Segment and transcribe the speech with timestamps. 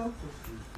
[0.00, 0.69] Santos.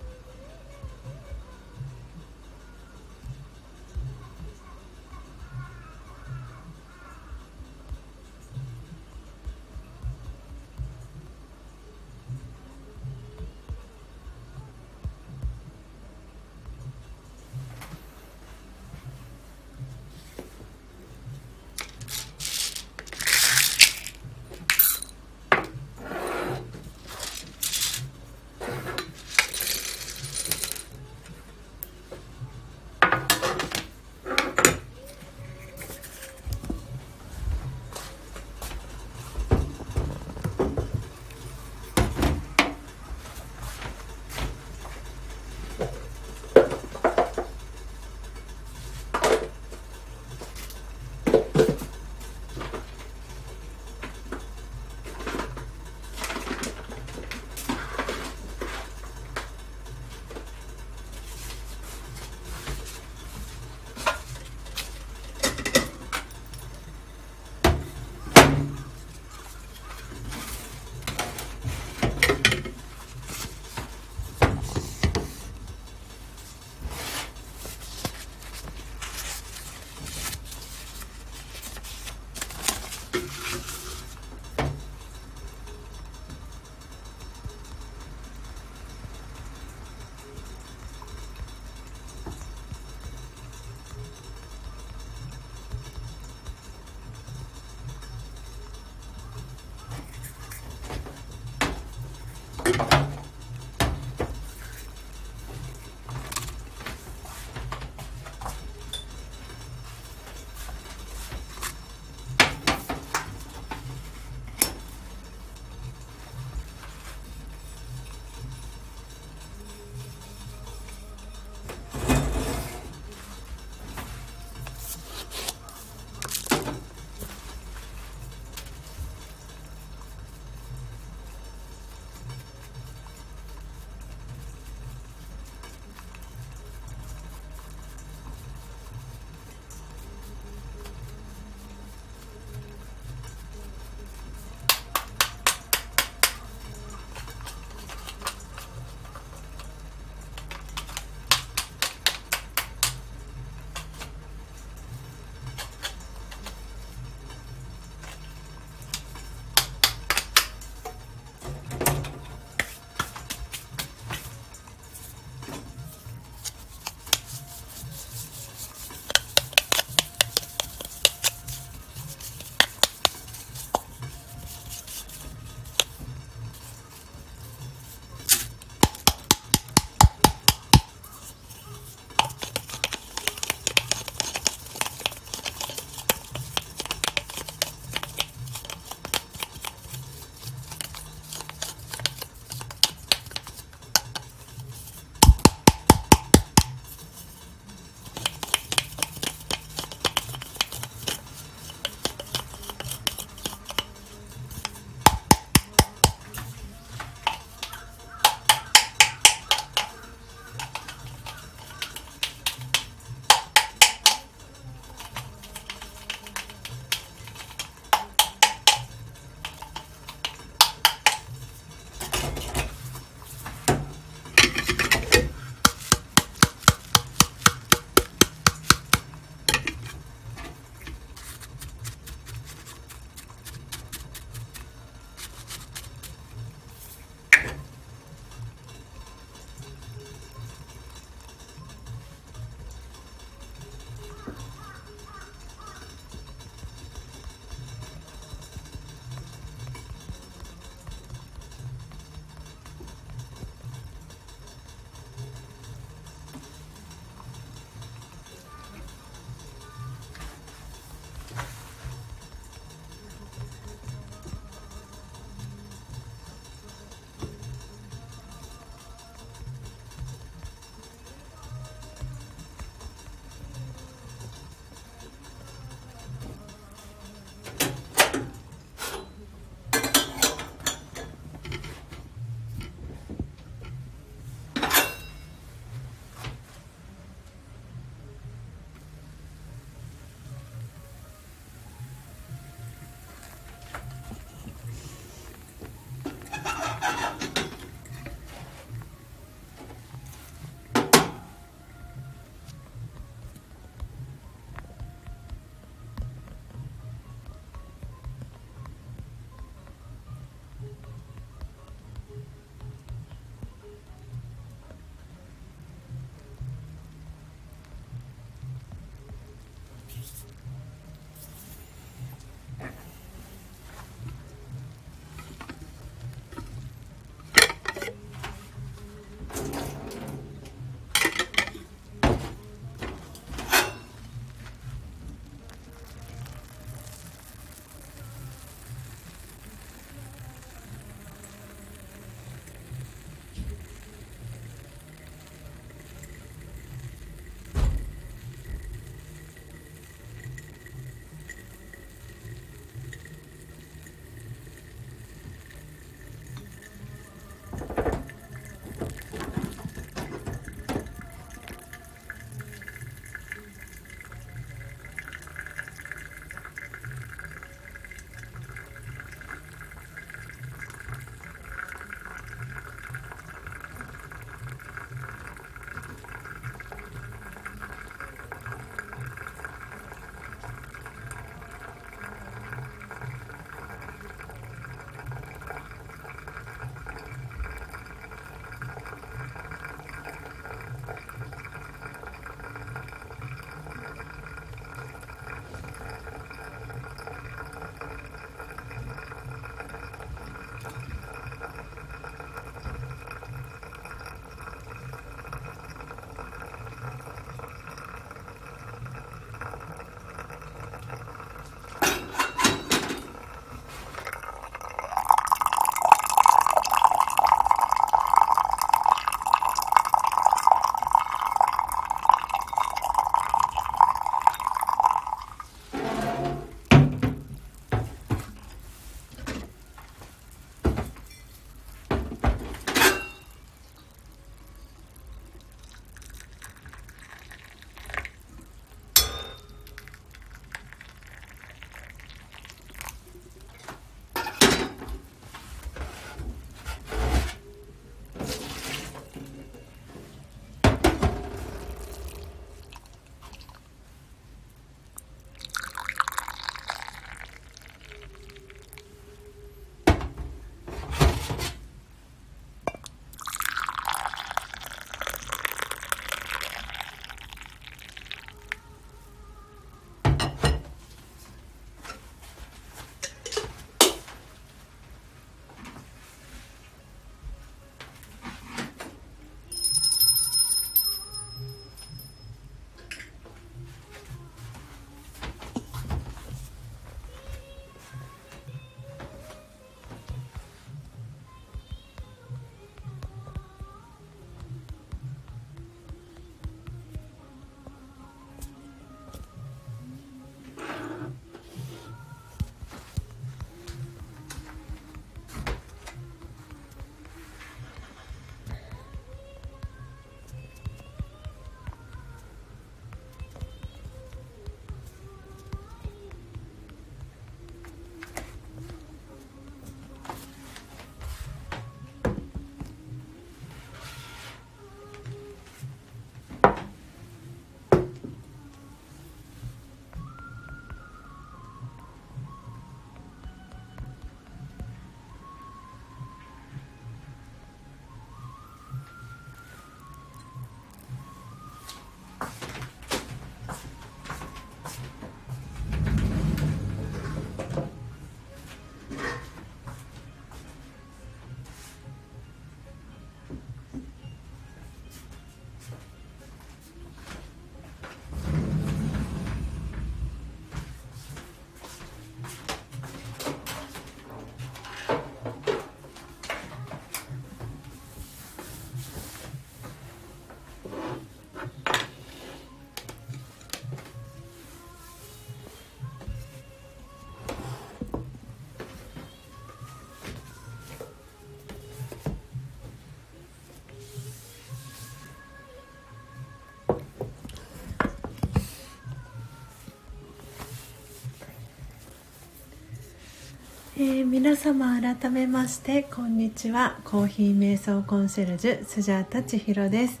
[593.82, 596.78] か皆様改めましてこんにちは。
[596.84, 600.00] コーヒー瞑想コンシェルジュスジャータ千尋です、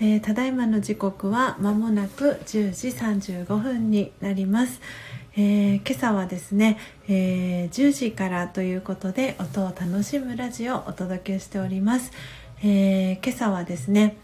[0.00, 4.80] えー、ただいまの時刻は間もなく10時35分になります、
[5.36, 12.12] えー、今朝はですね、え、10時からということで音を楽しむラジオをお届けしております、
[12.62, 14.16] え今朝はですね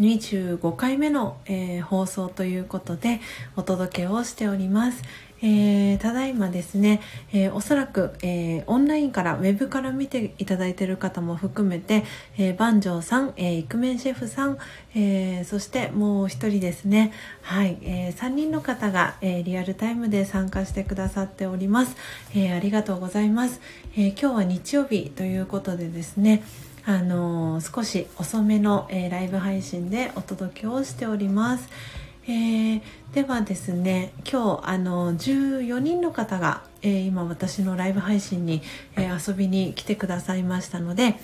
[0.00, 3.20] 25回目の、えー、放送ということで
[3.56, 5.02] お届けをしております、
[5.42, 7.00] えー、ただいまですね、
[7.32, 12.04] えー、おそらく、えー、オンラインからウェブから見ていただいている方も含めて、
[12.38, 14.58] えー、番長さん、えー、イクメンシェフさん、
[14.94, 17.12] えー、そしてもう一人ですね。
[17.42, 21.96] はい、えー、3人の方が、えー、リアルタイムで参加してくださっております、
[22.34, 23.60] えー、ありがとうございます、
[23.94, 26.42] えー、今日は日曜日ということでですね
[26.84, 31.68] あのー、少し遅めの、えー、ライブ配信でお届けをしております。
[32.26, 38.62] えー、ではですね今日あの14人の方が、えー、今私のライブ配信に、
[38.96, 41.16] えー、遊びに来てくださいましたので、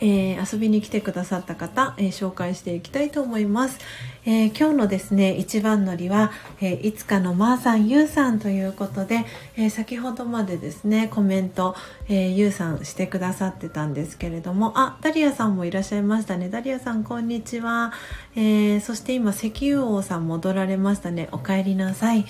[0.00, 3.78] えー、遊びに来てくださった方、えー、紹介していきたいと思います、
[4.24, 9.24] えー、今日のですね一番乗りは、えいつかのまーさんゆうさんということで、
[9.56, 11.74] え先ほどまでですねコメント、
[12.08, 16.48] えゆうさんしてくださってたんですけれどもあダリアさんもいらっしゃいましたね。
[16.48, 17.92] ダリアさんこんにちは、
[18.36, 21.28] えそして今石油王さん戻られましたね。
[21.32, 22.24] お帰りなさい。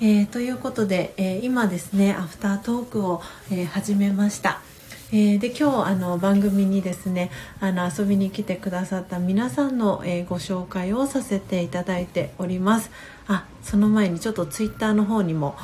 [0.00, 4.65] え、ということで、え、今ですねアフタートークを、え、始めました。
[5.12, 7.30] えー、で今日あの番組にですね
[7.60, 12.90] あの遊びに来てくださった皆さんの、えー、ご紹介をさせていただいております。
[13.28, 15.54] あその前にちょっとツイッターの方にも、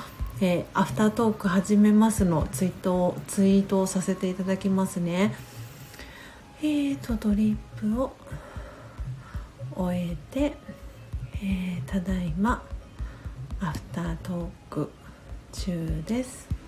[0.40, 5.34] えー、アフタートーク始めますのツイートをツイートをさせていただきますね。
[6.60, 8.12] えーとドリップを
[9.74, 10.56] 終えて、
[11.42, 12.62] え、ただいま
[13.60, 14.90] アフタートーク
[15.52, 16.61] 中です。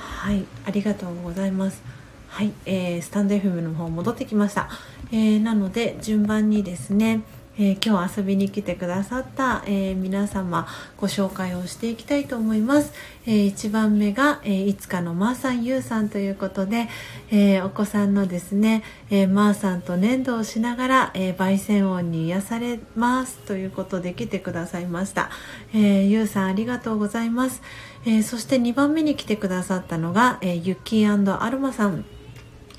[0.00, 1.82] はいありがとうございます。
[2.28, 4.70] はい、えー、スタンド FM の方戻ってきました、
[5.10, 7.22] えー、なので順番にですね
[7.58, 12.94] えー、今日遊びに来てくださった、えー、皆様ご紹介をしていきたいと思います、
[13.26, 16.88] えー、1番目が、えいつかのまーさんゆうさんということで、
[17.30, 25.28] えお子さんのですね、えまーさんと粘土をしながら、え焙煎音に癒されますということで来てくださいました、
[25.74, 27.60] えゆうさんありがとうございます、
[28.06, 32.04] えそして2番目に来てくださったのが、えゆきーアルマさん、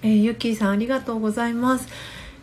[0.02, 1.88] えゆきーさんありがとうございます。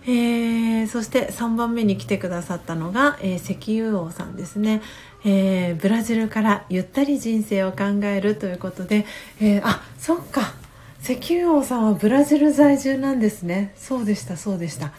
[0.06, 4.80] えー、そして3番目に来てくださったのが、え、石油王さんですね、
[5.24, 9.04] え、ブラジルからゆったり人生を考えるということで、
[9.40, 10.54] えあそっか。
[11.02, 13.74] 石油王さんはブラジル在住なんですね。
[13.76, 14.92] そうでしたそうでした、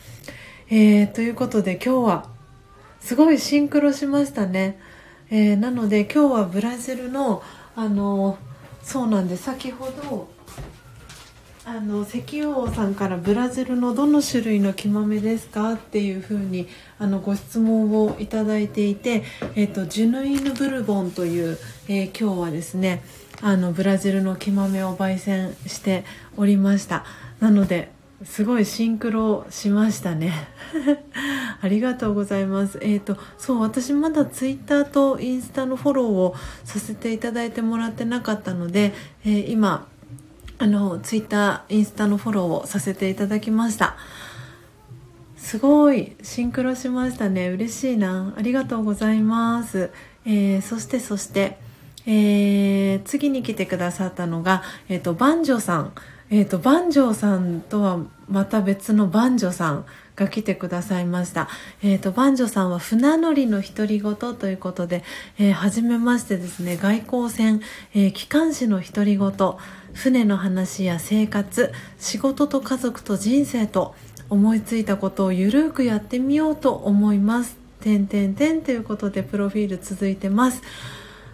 [0.69, 2.30] えということで今日は
[2.99, 4.80] すごいシンクロしましたね、
[5.32, 7.41] えなので今日はブラジルの
[7.80, 8.38] あの
[8.84, 10.27] そうなんで先ほど
[11.65, 15.73] あの石油王さんからブラジルのどの種類の木豆ですか？
[15.73, 16.67] っていうふうに
[16.97, 19.23] あのご質問をいただいていて、
[19.55, 21.57] えーと、ジュヌイヌブルボンという、
[21.88, 23.01] えー、今日はですね
[23.41, 26.03] あのブラジルの木豆を焙煎して
[26.36, 27.05] おりました。
[27.39, 27.91] なので
[28.24, 30.34] すごいシンクロしましたね。
[31.61, 32.78] ありがとうございます。
[32.82, 38.93] えっ、ー、とそう私まだツイッターとインスタのフォローをさせていただいてもらってなかったので、
[39.24, 39.88] えー、今
[40.57, 43.95] あのツイッターインスタのフォローをさせていただきました。
[45.38, 47.47] すごいシンクロしましたね。
[47.47, 48.34] 嬉しいな。
[48.38, 49.91] ありがとうございます、
[50.26, 51.57] えー、そしてそして、
[52.05, 55.93] え、次に来てくださったのが、えーと、バンジョさん。
[56.32, 61.49] えーと、バンジョさんとはまた別のバンジョさんが来てくださいました。
[61.82, 65.03] えっ、ー、と、バンジョさんは船乗りの独り言ということで、
[65.39, 67.61] えー、初めましてですね、外交船、
[67.95, 69.32] えー、機関士の独り言、
[69.93, 73.95] 船の話や生活仕事と家族と人生と
[74.30, 77.57] 思いついたことをゆるくやってみようと思います。
[77.82, 80.61] てんてんてんということでプロフィール続いてます。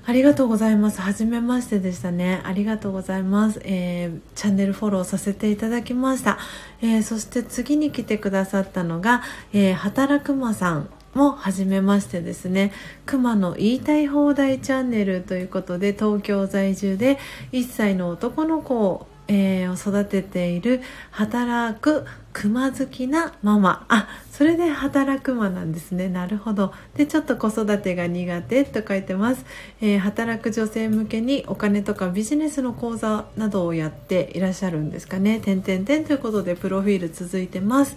[0.07, 1.01] ありがとうございます。
[1.01, 2.41] はじめましてでしたね。
[2.43, 3.59] ありがとうございます。
[3.63, 6.37] えー、チャンネルフォローさせていただきました。
[6.81, 12.71] えー、そして次に来てくださったのが、えー、働くまさんも初めましてですね
[13.05, 17.17] 熊の言いたい放題チャンネルということで東京在住で
[17.53, 20.81] 1歳の男の子を、えー、育てている
[21.11, 26.09] 働く熊好きなママあそれで働くマなんですね。
[26.09, 26.73] なるほど。
[26.97, 29.45] でちょっと子育てが苦手と書いてます、
[29.79, 35.39] えー、働く女性向けにお金とかビジネスの講座などをやっていらっしゃるんですかね。
[35.39, 37.95] 点々点ということでプロフィール続いてます。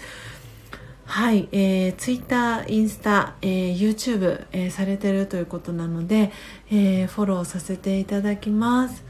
[1.07, 6.31] はい、えー、ツイッター、インスタ、えー、YouTube、えー、されてるということなので、
[6.71, 9.03] えー、フォローさせていただきます。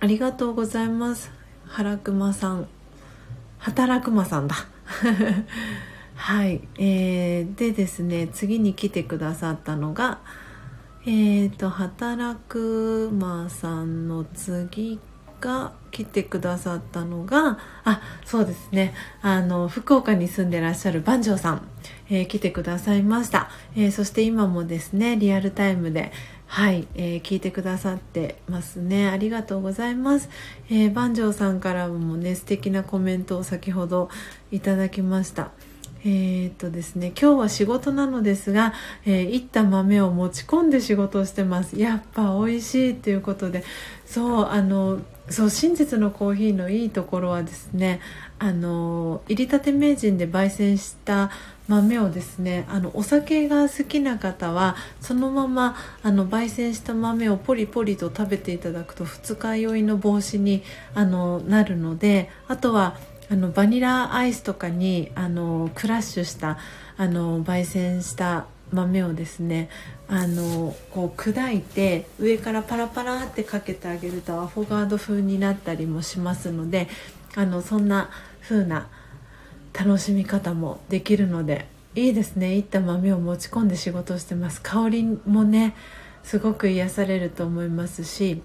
[0.00, 1.30] ありがとうございます。
[1.66, 2.68] 原熊さん。
[3.58, 4.54] 働くまさんだ。
[6.16, 10.18] はい、えー、でですね次に来てくださったのが
[11.04, 14.98] えーと働くまさんの次
[15.40, 21.68] が来てくださったのがあそうですねあの福岡に住んでらっしゃる番長さん、
[22.10, 26.12] えー、来てくださいました、えー、そして今もですねリアルタイムで
[26.46, 29.08] はい、えー、聞いてくださってますね。
[29.08, 30.30] ありがとうございます、
[30.70, 34.08] えー、番長さんからもね素敵なコメントを先ほど
[34.52, 35.50] いただきました。
[36.08, 38.72] えー、っとですね今日は仕事なのですが、
[39.04, 41.76] えー、いった豆を持ち込んで仕事をしてます。
[41.80, 43.64] やっぱ美味しいっていうことで。
[44.06, 48.00] そうあのそう真実のコーヒーのいいところはですね
[48.38, 51.32] あの入りたて名人で焙煎した
[51.66, 60.62] 豆をですねあのお酒が好きな方はそのままあの焙煎した豆をポリポリと食べていただくと二日酔いの防止に
[60.94, 62.96] あのなるのであとは
[63.30, 66.58] あのバニラアイスとかにあのクラッシュした
[66.96, 69.68] あの焙煎した豆をですね
[70.08, 76.88] あのこう砕いて上からパラパラってかけてあげるとアフォガード風になったりもしますので
[77.34, 78.10] あのそんな
[78.42, 78.88] 風な
[79.72, 82.56] 楽しみ方もできるのでいいですね。
[82.56, 84.60] いった豆を持ち込んで仕事してます。
[84.60, 85.74] 香りもね
[86.22, 88.42] すごく癒されると思いますし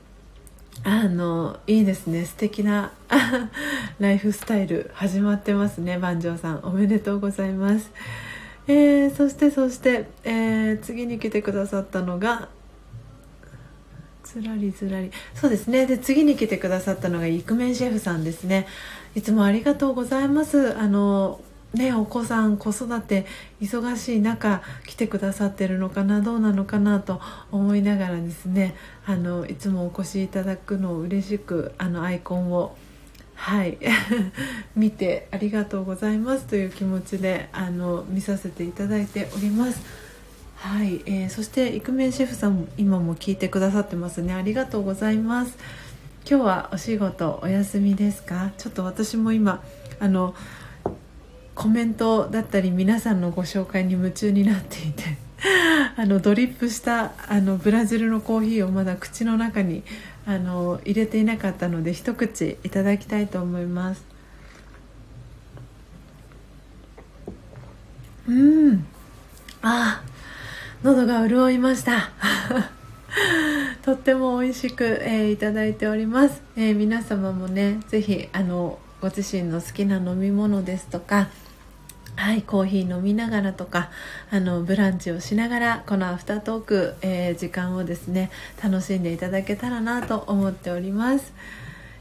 [0.84, 2.26] あのいいですね。
[2.26, 2.92] 素敵な
[4.00, 6.60] ライフスタイル始まってますね万丈さん。
[6.64, 7.92] おめでとうございます。
[8.68, 12.50] えー、そしてそして、えー、次に来てくださったのが
[14.24, 15.12] ずらりずらり。
[15.36, 15.86] そうですね。
[15.86, 18.66] で次に来てくださったのがイクメンシェフさんですね。
[19.14, 20.76] いつもありがとうございます。
[20.80, 21.42] あの
[21.74, 23.26] ねお子さん子育て
[23.62, 32.76] 忙しい中来てくださってるのかなどうなのかなと思いながらですねあのいつもお越しいただくのを嬉しくあのアイコンを
[33.36, 33.78] はい
[34.76, 39.82] 見てありがとうございますという気持ちであの見させていただいております。
[40.58, 44.36] はい、えー、そしてイクメンシェフさんも今も聞いてくださってますね。
[44.36, 45.58] ありがとうございます。
[46.30, 48.52] 今日はお仕事お休みですか？
[48.60, 49.64] ちょっと私も今
[50.00, 50.36] あの
[51.62, 55.04] コメントだったり皆さんのご紹介に夢中になっていて
[55.96, 59.84] あのドリップしたあのブラジルのコーヒーをまだ口の中に
[60.26, 64.04] あの入れていなかったので一口いただきたいと思います。
[68.28, 68.86] うん。
[69.62, 70.02] あ
[70.82, 72.10] 喉が潤いました。
[73.84, 81.30] とっても美味しく、えー、いただいております、えー、皆様もねぜひあのご自身の好きな飲み物ですとか
[82.22, 83.90] はい、コーヒー飲みながらとか
[84.30, 88.30] あのブランチをしながらこのアフタートーク、えー、時間をですね
[88.64, 91.34] 楽しんでいただけたらなと思っております、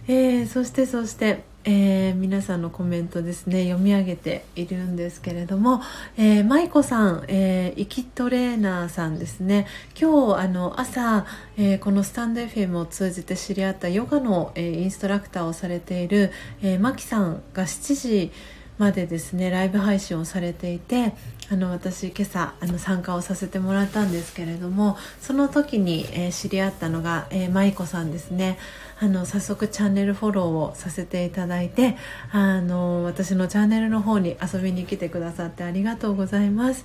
[0.09, 5.83] えー、そしてそしてえー、皆さんのコメントですね読み上げているんですけれども、
[6.17, 9.67] えー、舞子さん、えー、イキトレーナーさんですね。
[9.95, 11.27] 今日あの朝、
[11.59, 18.33] え、このスタンド FM を通じて知り合ったヨガの、え、インストラクターをされている、えー、マキさんが7時
[18.81, 21.13] までですねライブ配信をされていて
[21.51, 28.59] あの私今朝あの参加をさせてもらったんですけれどもその時に、えー、知り合ったのが、えー、舞子さんですね。
[28.99, 31.97] あの早速チャンネルフォローをさせていただいて
[32.33, 36.85] あの私のチャンネルの方に遊びに来てくださってありがとうございます。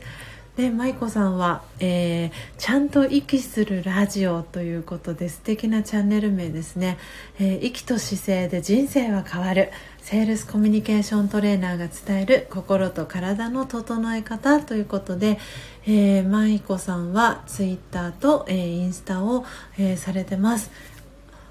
[0.55, 6.97] で舞子さんは、えー、ちゃんと息するラジオということで素敵なチャンネル名ですね、
[7.39, 9.71] えー、息と姿勢で人生は変わる。
[10.05, 15.39] セールスコミュニケーショントレーナーが伝える心と体の整え方ということで、
[15.87, 19.45] えー、舞子さんはツイッターと、えー、インスタを、
[19.79, 20.69] えー、されてます。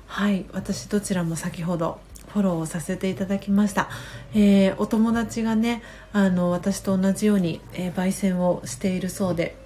[0.06, 1.98] はい私どちらも先ほど
[2.28, 3.88] フォローをさせていただきました、
[4.34, 5.82] えー、お友達がね
[6.12, 9.56] あの私と同じように、えー、焙煎をしているそうで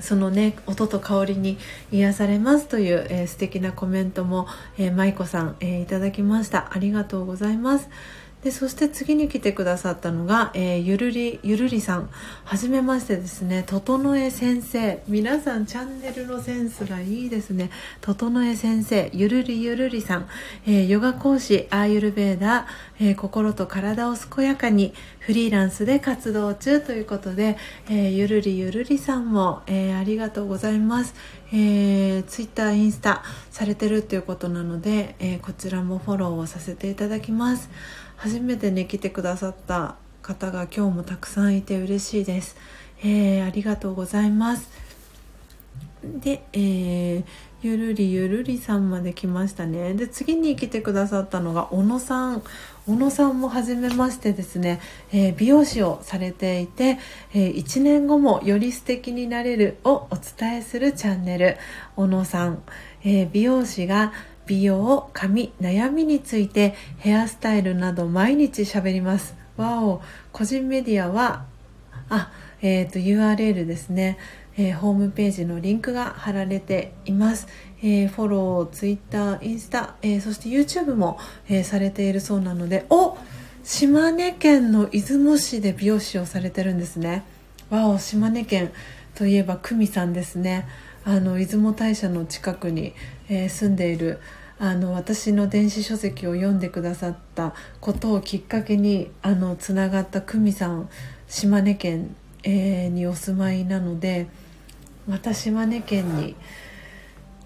[0.00, 1.58] そのね音と香りに
[1.92, 4.46] 癒されますという、えー、素敵なコメントも、
[4.78, 6.70] えー、舞子さん、えー、いただきました。
[6.72, 7.88] ありがとうございます。
[8.42, 12.08] でそして次に来てくださったのが、えー、ゆるりゆるりさん。
[12.44, 15.02] はじめましてですね整え先生。
[15.08, 17.70] 皆さんチャンネルのセンスがいいですね。
[18.00, 20.28] 整え先生ゆるりゆるりさん、
[20.66, 27.56] えー、ヨガ講師アーユルベーダー、えー、心と体を健やかにフリーランスで活動中ということで、
[27.88, 31.14] えゆるりゆるりさんも、えありがとうございます、
[31.52, 37.70] えー、ツイッターインスタされてるっていうことなので、えこちらもフォローをさせていただきます。
[38.16, 42.54] 初めてね来てくださった方が今日もたくさんいて嬉しいです、
[43.02, 44.89] えー、ありがとうございます。
[46.02, 47.24] で、えー、
[47.62, 49.94] ゆるりゆるりさんまで来ましたね。
[49.94, 52.42] で次に来てくださったのが小野さん。
[52.86, 54.80] 小野さんも初めましてですね、
[55.12, 56.98] えー、美容師をされていて、
[57.34, 61.58] えー、1年後もより素敵になれるをお伝えするチャンネル。
[61.96, 62.62] 小野さん、
[63.04, 64.12] えー、美容師が
[64.46, 69.34] 美容髪悩みについてヘアスタイルなど毎日喋ります。
[69.56, 70.00] わお。
[70.32, 71.44] 個人メディアは
[72.08, 72.30] あ
[72.62, 74.18] えーと、URL ですね、
[74.56, 77.46] えー、ホームページのリンクが貼られています、
[77.82, 83.16] えー、フォロー、ツイッター、インスタ、えー、そして YouTube も、えされているそうなのでお
[83.62, 87.24] 島根県の出雲市で美容師をされてるんですね。
[87.68, 88.72] わお島根県
[89.14, 90.66] といえば久美さんですね。
[91.04, 92.94] あの出雲大社の近くに、
[93.28, 94.18] え住んでいる
[94.58, 100.90] あの私の電子書籍を読んでくださったことをきっかけにあのつながった久美さん
[101.28, 104.28] 島根県えー、にお住まいなので
[105.06, 106.36] また島根県に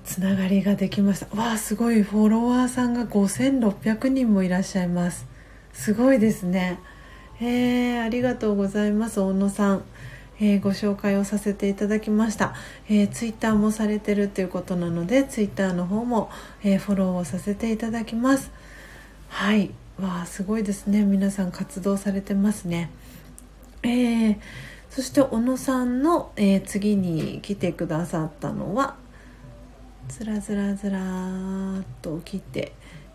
[0.05, 1.37] つながりができました。
[1.37, 2.03] わあすごい。
[2.03, 5.27] フォロワーさんが5600人もいらっしゃいます。
[5.73, 6.79] すごいですね。
[7.41, 9.85] えー、ありがとうございます小野さん、
[10.41, 12.55] えー、ご紹介をさせていただきました、
[12.89, 16.31] えー、ツイッターもされてるということなのでツイッターの方も、
[16.63, 18.53] えフォローをさせていただきます。
[19.29, 19.71] はい。
[20.01, 21.03] わあすごいですね。
[21.03, 22.91] 皆さん活動されてますね。
[23.83, 24.37] えー
[24.95, 28.95] そして小野さんの、えー、次に来てくださったのは
[30.07, 32.73] ずらずらずらーっと来て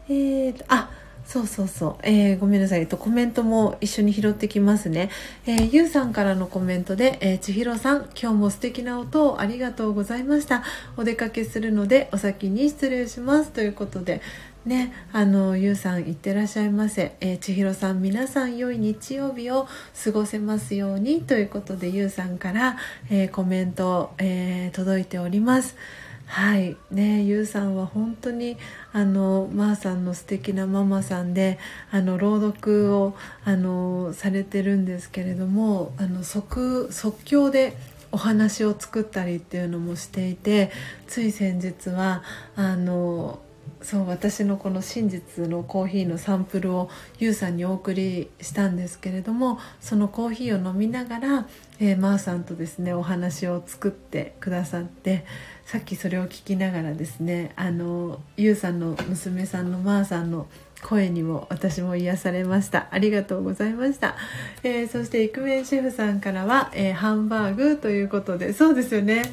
[0.10, 0.90] えーと、あ
[1.24, 5.12] そうそうそう、えー、ごめんなさい、えっと、コメントも一緒に拾ってきますね。
[5.46, 10.64] えー、ゆうさんからのコメントで、えー、ちひろさん、今日も素敵な音をありがとうございました。
[10.98, 13.52] お出かけするので、お先に失礼します。
[13.52, 14.22] ということで、
[14.66, 19.68] ね、あのゆうさんいってらっしゃいませ、えー、千尋さん皆さん良い日曜日を
[20.04, 21.22] 過ごせますように。
[21.22, 22.78] ということでゆうさんから、
[23.10, 25.78] えー、コメント、えー、届いております。
[26.26, 26.76] はい。
[26.92, 28.58] ねゆうさんは本当に
[28.92, 31.58] あのまー、あ、さんの素敵なママさんで
[31.90, 37.78] あの朗読をあのされてるんですけれどもあの即即興で
[38.12, 40.72] お話を作ったりっていうのもしていて
[41.08, 42.24] つい先日は
[42.56, 43.40] あの
[43.82, 51.48] そう私のこの真実のコーヒーのサンプルをゆうさんにお送りしたんですけれどもそのコーヒーを飲みながら、
[51.80, 55.26] えー、まーさんとですねお話を作ってくださって
[55.66, 60.48] さっきそれを聞きながらですねあのゆうさんの娘さんのまーさんの
[60.82, 62.88] 声にも私も癒されました。
[62.92, 64.16] ありがとうございました、
[64.64, 69.24] えー、そしてイクメンシェフさんからは、えー、ハンバーグということでそうですよね。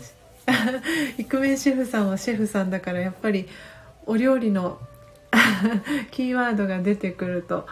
[1.19, 3.49] イクメンシェフさんはシェフさんだからやっぱり
[4.07, 4.79] お料理の
[6.11, 7.67] キーワードが出てくると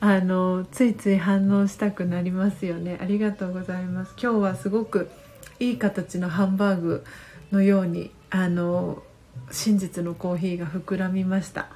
[0.00, 2.98] あのついつい反応したくなりますよね。
[3.00, 4.14] ありがとうございます。
[4.20, 5.10] 今日はすごく
[5.58, 7.04] いい形のハンバーグ
[7.50, 9.02] のようにあの
[9.50, 11.68] 真実のコーヒーが膨らみました。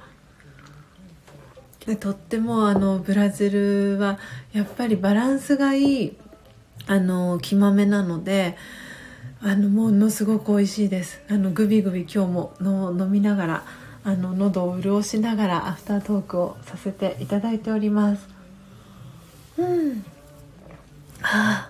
[1.85, 4.17] でとってもあのブラジルは
[4.53, 6.17] やっぱりバランスがいい
[6.87, 8.55] あの木豆なので
[9.41, 11.21] あのものすごく美味しいです。
[11.29, 13.65] あのグビグビ今日もの飲みながら
[14.05, 18.27] あの喉を潤しながらアフタートークをさせていただいております。
[19.57, 20.05] うん。
[21.21, 21.69] は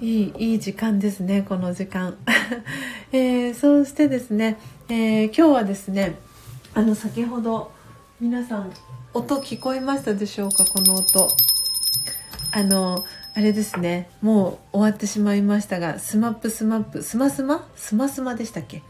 [0.00, 2.16] いいいい時間ですねこの時間、
[3.12, 4.58] えー、そしてですね、
[4.88, 6.16] えー、今日はですね
[6.74, 7.72] あの先ほど
[8.20, 8.70] 皆さん
[9.14, 11.28] 音聞こえましたでしょうかこの音。
[12.54, 13.02] あの
[13.34, 17.66] あれですねもう終わってしまいましたが SMAP SMAPスマスマ？
[17.76, 18.82] スマスマでしたっけ？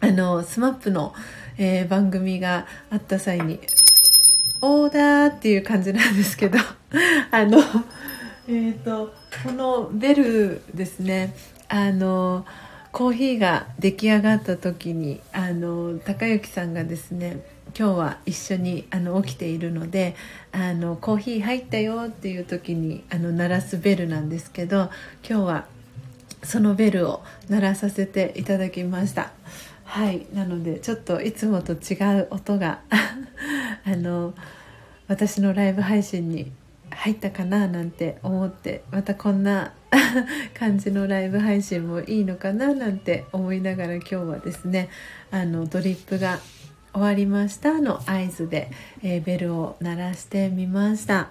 [0.00, 1.12] あの SMAPの
[1.58, 3.60] えー、番組があった際に
[4.60, 6.58] オーダーっていう感じなんですけど
[7.30, 11.34] あのえっ、ー、とこのベルですね
[11.68, 12.46] あの
[12.92, 17.44] コーヒーが出来上がった時にあの高之さんがですね
[17.76, 20.14] 今日は一緒にあの起きているので
[20.52, 24.90] あのコーヒー入ったよっていう時にあの鳴らすベルなんですけど
[25.28, 25.66] 今日は
[26.44, 29.32] そのベルを鳴らさせていただきました。
[29.84, 32.80] はいなのでちょっといつもと違う音が
[33.84, 34.34] あの
[35.06, 36.50] 私のライブ配信に
[36.90, 39.72] 入ったかななんて思ってまたこんな
[40.58, 44.88] 感じのライブ配信もいいのかななんて思いながら今日はですね
[45.30, 46.38] あのドリップが
[46.92, 48.70] 終わりましたの合図で、
[49.02, 51.28] えー、ベルを鳴らしてみました。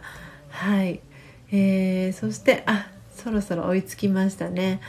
[0.50, 1.00] はい、
[1.52, 4.82] えー、そしてあそろそろ追いつきましたね。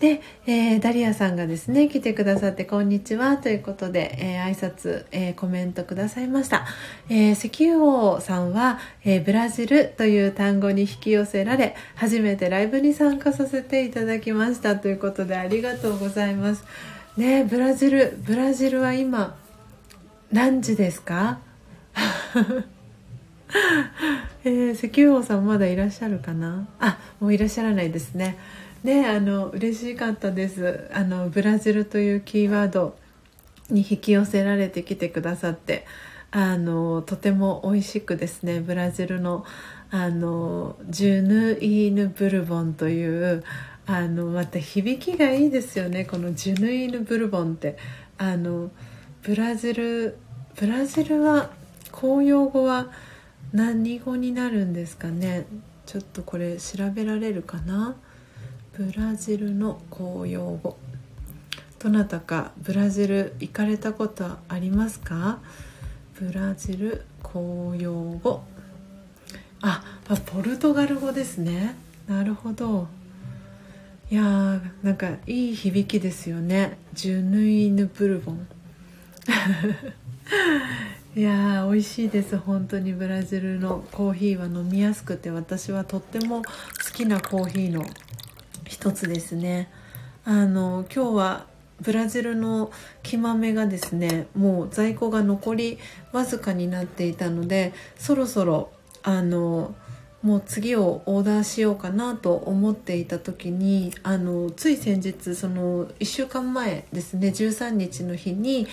[0.00, 6.66] で、えー、ダリアさんがですね来てくださって「こんにちは」ということで、えー、挨拶、えー、コメントくださいました、
[7.08, 14.76] えー、石油王さんは、えブラジルという単語に引き寄せられ初めてライブに参加させていただきました。
[14.76, 16.64] ということでありがとうございます。
[17.16, 19.36] ねブラジルブラジルは今
[20.30, 21.40] 何時ですか？
[24.44, 26.68] え、石油王さんまだいらっしゃるかな？
[26.78, 28.36] あもういらっしゃらないですね。
[28.84, 30.90] ねあの嬉しかったです。
[30.92, 32.96] あのブラジルというキーワード
[33.70, 35.86] に引き寄せられてきてくださって
[36.30, 39.44] あのとても美味しくですねブラジルの
[39.90, 43.44] あのジュヌイーヌ・ブルボンという
[43.86, 47.76] あのまた響きがいいですよねこのジュヌイーヌ・ブルボンって。
[48.20, 48.72] あの
[49.22, 50.18] ブラジル
[50.56, 51.50] ブラジルは
[51.92, 52.88] 公用語は
[53.52, 55.46] 何語になるんですかね。
[55.86, 57.94] ちょっとこれ調べられるかな？
[58.78, 60.76] ブラジルの公用語。
[61.80, 65.40] どなたかブラジル行かれたことありますか？
[66.14, 68.44] ブラジル公用語。
[69.62, 69.82] あ
[70.26, 71.74] ポルトガル語ですね。
[72.06, 72.86] なるほど。
[74.12, 76.78] いやーなんかいい響きですよね。
[76.94, 78.46] ジュヌイヌブルボン。
[81.18, 82.38] いやー美味しいです。
[82.38, 82.92] 本当に。
[82.92, 86.44] ブラジルのコーヒーは飲みやすくて私はとっても好
[86.94, 87.84] きなコーヒーの
[88.68, 89.68] 一つですね。
[90.24, 91.46] あの今日は
[91.80, 92.70] ブラジルの
[93.02, 95.78] 木豆がですねもう在庫が残り
[96.12, 98.70] わずかになっていたのでそろそろ
[99.02, 99.74] あの
[100.22, 108.66] もう次をオーダーしようかなと思っていた時にあのつい先日その1週間前ですね13日の日に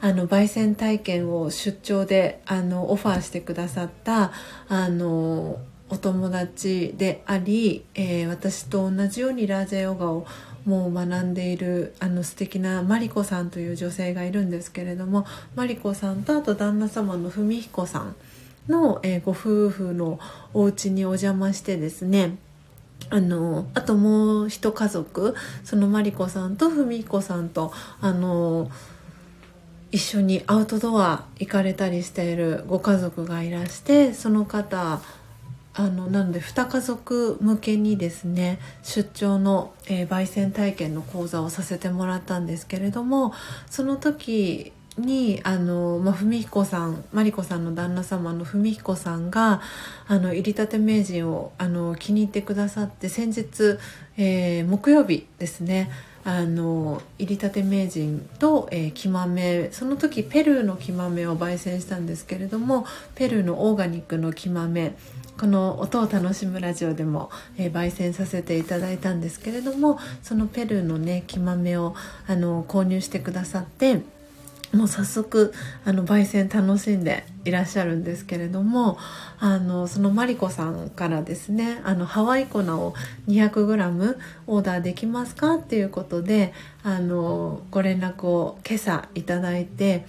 [0.00, 4.32] あの焙煎体験を出張であのオファーしてくださった
[4.68, 5.58] あの
[5.94, 10.26] お友達であり、えー、私と同じようにラージャヨガを
[10.64, 15.24] もう学んでいるあの素敵なマリコさんという女性がいるんですけれども
[15.54, 18.16] マリコさんとあと旦那様の文彦さん
[18.68, 20.18] の、えー、ご夫婦の
[20.52, 22.38] お家にお邪魔してですね
[23.10, 28.68] あのあともう一家族そのマリコさんと文彦さんとあの
[29.92, 35.00] 一緒にアウトドア行かれたりしているご家族がいらしてその方
[35.76, 43.32] あのなので2家族向けにですね出張の、えー、焙煎体験の講座をさせてもらったんですけれども
[43.68, 49.60] その時にあの、まあ、文彦さんマリコさんの旦那様の文彦さんが
[50.06, 53.78] あの入りたて名人をあの気に入ってくださって先日、
[54.16, 55.90] えー、木曜日ですね
[56.24, 64.94] あの入りたて名人と、えー、木豆その時ペルーの木豆を焙煎したんですけれどもペルーのオーガニックの木豆
[65.38, 71.94] この音を楽しむラジオでも、えー、焙煎させていただいたんですけれどもそのペルーのね木豆を
[72.26, 74.00] あの購入してくださって
[74.74, 75.52] もう早速
[75.84, 78.98] あの焙煎楽しんでいらっしゃるんですけれども
[79.38, 82.94] あのそのマリコさんからですねあのハワイ粉を
[83.28, 84.16] 200g
[84.46, 86.52] オーダーできますかっていうことで
[86.82, 90.06] あのご連絡を今朝いただいて。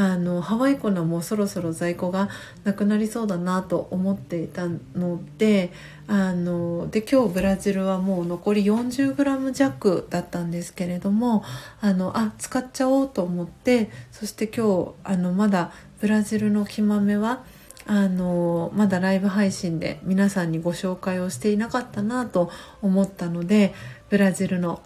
[0.00, 2.28] あのハワイ粉もそろそろ在庫が
[2.62, 5.72] なくなりそうだなと思っていたので
[6.06, 11.42] あので今日ブラジルはもう残り 40g 弱だったんですけれども
[11.80, 17.42] あのあ使っちゃおうと思ってそして今日あのまだブラジルの木豆は
[17.84, 23.74] あのまだライブ配信で皆さんにご紹介をしていなかったなと思ったので
[24.10, 24.80] ブラジルの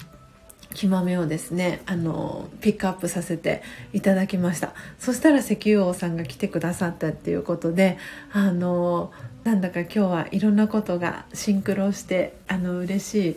[0.75, 3.63] 木豆をですねあのピックアップさせて
[3.93, 4.73] いただきました。
[4.99, 7.99] そしたら石油王さんが来てくださったっていうことで
[8.33, 9.13] あの
[9.45, 13.37] なんだか今日はいろんなことがシンクロしてあの嬉しい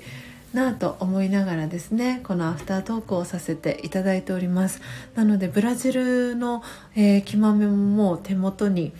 [0.55, 4.81] なぁと思いながらですねこのアフタートークをさせていただいております。
[5.15, 6.63] なのでブラジルの、
[6.95, 8.93] えー、木豆ももう手元に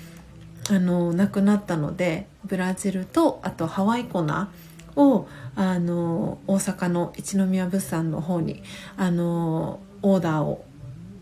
[0.70, 4.26] あのなくなったのでブラジルとあとハワイ粉
[4.96, 8.62] をあの大阪の一宮物産の方に
[8.98, 10.66] あのオーダーを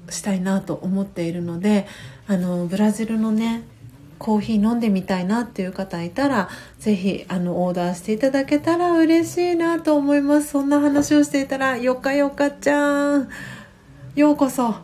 [0.09, 1.87] したいなと思っているので
[2.27, 3.63] あのブラジルのね
[4.17, 10.47] コーヒー飲んでみたいなっていう方いたら是非あのオーダーしていただけたら嬉しいなと思います。
[10.47, 13.29] そんな話をしていたらよかよかちゃん。
[14.15, 14.75] ようこそ。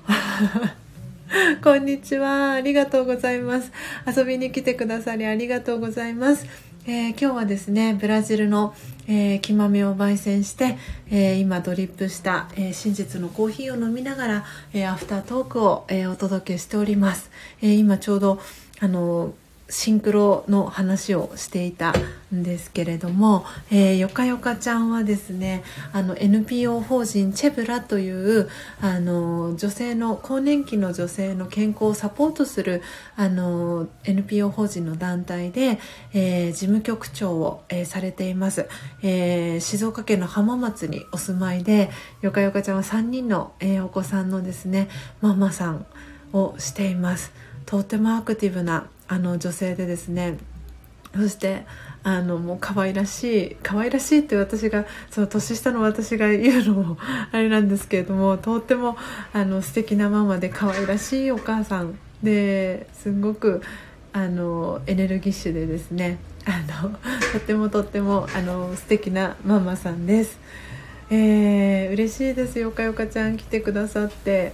[1.63, 2.51] こんにちは。
[2.51, 3.71] ありがとうございます。
[4.05, 6.68] 遊びに来てくださりありがとうございます。
[6.91, 8.73] えー、今日はですねブラジルの、
[9.07, 10.75] えー、木豆を焙煎して、
[11.11, 17.29] えー、今ドリップした、え真実のコーヒーを飲みながら、えアフタートークを、えお届けしております、
[17.61, 18.39] え今ちょうど
[18.79, 19.35] あの
[19.69, 21.93] シンクロの話をしていた
[22.33, 25.63] んですけれども、えー、よかよかちゃんはですね
[25.93, 28.49] あの NPO 法人チェブラという
[28.81, 32.81] あの女性の更年期の女性の健康をサポートする
[33.15, 35.79] あの NPO 法人の団体で、
[36.13, 38.67] えー、事務局長を、えー、されています、
[39.03, 41.91] えー、静岡県の浜松にお住まいで
[42.21, 44.89] よかよかちゃんは3人の、えー、お子さんのですね
[45.21, 45.85] ママさん
[46.33, 47.31] をしています。
[47.65, 50.37] とてもアクティブなあの女性でですね
[51.13, 51.65] そして
[52.03, 56.97] あのもう可愛らしい可愛らしいって私がその年下の私が言うのも
[57.33, 58.95] あれなんですけれどもとっても
[59.33, 63.61] あの素敵なママで可愛らしいお母さんですごく
[64.13, 66.89] あのエネルギッシュでですねあの
[67.33, 70.39] とってもとってもあの素敵なママさんです。
[71.11, 72.59] えー、嬉しいです。
[72.59, 74.53] よかよかちゃん来てくださって。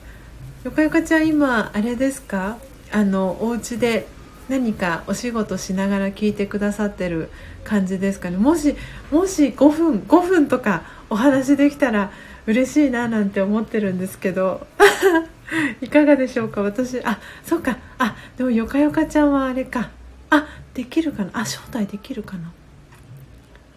[0.63, 2.57] よかよかちゃん今あれですか？
[2.91, 4.07] あのお家で
[4.49, 7.29] 何かお仕事しながら聞いてくださってる
[7.63, 8.37] 感じですかね。
[8.37, 8.75] もし
[9.11, 12.11] もし5分5分とかお話できたら
[12.45, 14.67] 嬉しいななんて思ってるんですけど。
[15.79, 16.61] いかがでしょうか？
[16.63, 17.77] 私あそっか。
[17.99, 19.89] あでもよかよかちゃんはあれか。
[20.29, 21.29] あできるかな？
[21.33, 22.51] あ招待できるかな？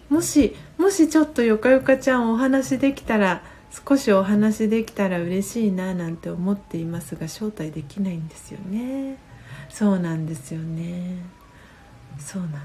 [0.08, 3.42] もしもしちょっとよかよかちゃんお話できたら
[3.86, 9.18] 少しお話できたら嬉しいななんて思っていますが招待できないんですよね。
[9.68, 11.16] そうなんですよね。
[12.18, 12.64] そうなんだよ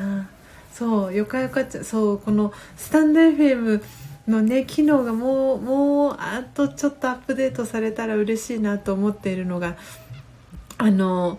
[0.00, 0.30] な。
[0.72, 3.82] そうよかよかちゃんそうこのスタンド FM
[4.28, 9.76] のね機能がもうもうあとちょっとアップデートされたら嬉しいなと思っているのが
[10.78, 11.38] あの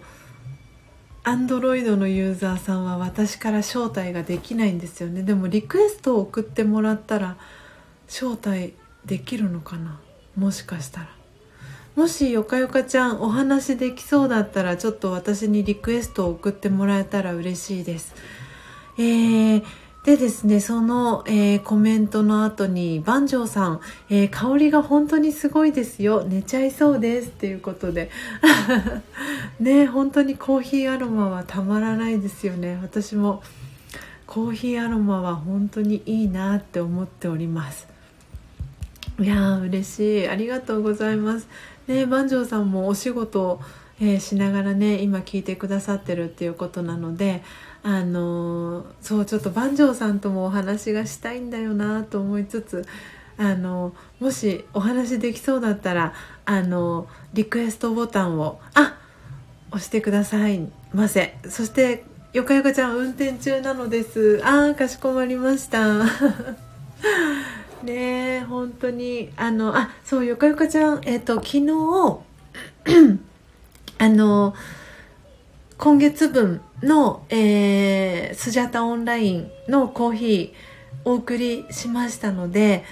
[1.24, 5.24] アンドロイドのユーザーさんは私から招待ができないんですよね。
[5.24, 7.38] でもリクエストを送ってもらったら
[8.08, 8.74] 招待
[9.06, 10.00] できるのかな？
[10.36, 11.17] もしかしたら。
[11.98, 18.14] もしよかよかちゃんお話できそうだったらちょっと私にリクエストを送ってもらえたら嬉しいです。
[19.00, 19.64] えー、
[20.04, 23.82] でですね、その、えー、コメントの後に、万丈さん、
[24.12, 26.24] えー、香りが本当にすごいですよ。
[26.24, 27.30] 寝ちゃいそうです。
[27.30, 28.12] っていうことで。
[29.60, 32.78] ね、本当にコーヒーアロマはたまらないですよね。
[32.84, 33.42] 私も
[34.28, 37.88] コーヒーアロマは本当にいいなって思っております。
[39.20, 40.28] いやー嬉しい。
[40.30, 41.48] ありがとうございます。
[41.88, 43.60] ね万丈さんもお仕事
[44.00, 47.44] えー、しながらね今聞いてくださってるっていうことなので
[47.84, 52.86] あのー、そうちょっと万丈さんともお話がしたいんだよなと思いつつ
[53.38, 56.14] あのー、もしお話できそうだったら
[56.46, 58.98] あのリクエストボタンをあ
[59.72, 61.38] 押してくださいませ。
[61.50, 64.42] そしてよかよかちゃん運転中なのです。
[64.44, 66.06] ああかしこまりました。
[67.84, 67.94] ね
[68.38, 72.20] え本当にあのあそうよかよかちゃんえっ、ー、と昨日
[74.00, 74.54] あの
[75.78, 80.54] 今月分の、えー、スジャタオンラインのコーヒー
[81.06, 82.84] お送りしましたので、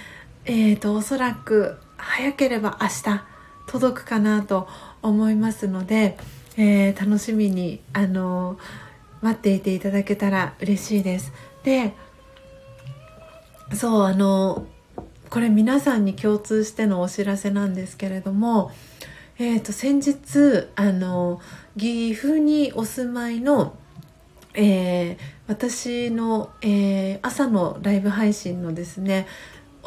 [0.44, 3.24] えーと、おそらく早ければ明日
[3.66, 4.68] 届くかなと
[5.02, 6.16] 思いますので、
[6.56, 8.58] えー、楽しみにあの
[9.20, 11.32] 待っていていただけたら嬉しいです。
[11.64, 11.92] で
[13.74, 14.66] そうあの
[15.30, 18.70] これ皆さんに共通してのお知らせなんですけれども、
[19.38, 21.40] えーと、先日あの
[21.76, 23.76] 岐阜にお住まいの、
[24.54, 29.26] えー、私の、えー、朝のライブ配信のですね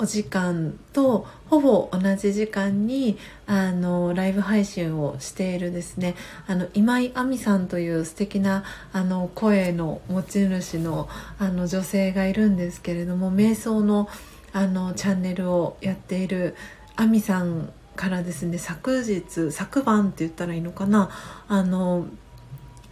[0.02, 3.18] お時間とほぼ同じ時間に
[3.48, 6.16] あのライブ配信をしているですね
[6.48, 8.64] あの今井亜美さんという素敵な
[8.94, 14.08] あな声の持ち主のあの女性がいるんですけれども瞑想の
[14.54, 16.56] あのチャンネルをやっている
[16.96, 21.10] 亜美さんからですね昨日昨晩って言ったらいいのかな
[21.48, 22.08] あの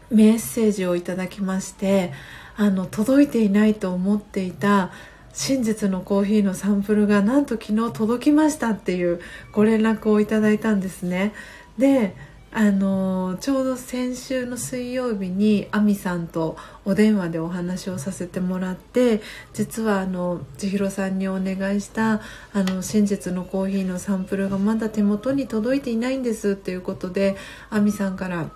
[0.10, 2.14] メッセージをいただきまして
[2.56, 4.92] あの届いていないと思っていた
[5.34, 11.34] 真実のコーヒーのサンプルがなんと昨日届きましたっていうご連絡をいただいたんですね。
[11.78, 12.16] で
[12.52, 19.22] あのちょうど先週の水曜日に亜美さんとお電話でお話をさせてもらって
[19.54, 22.22] 実はあの千尋さんにお願いした
[22.54, 27.36] あの真実のコーヒーのサンプルがまだ手元に届いていないんですっていうことで
[27.70, 28.50] 亜美さんから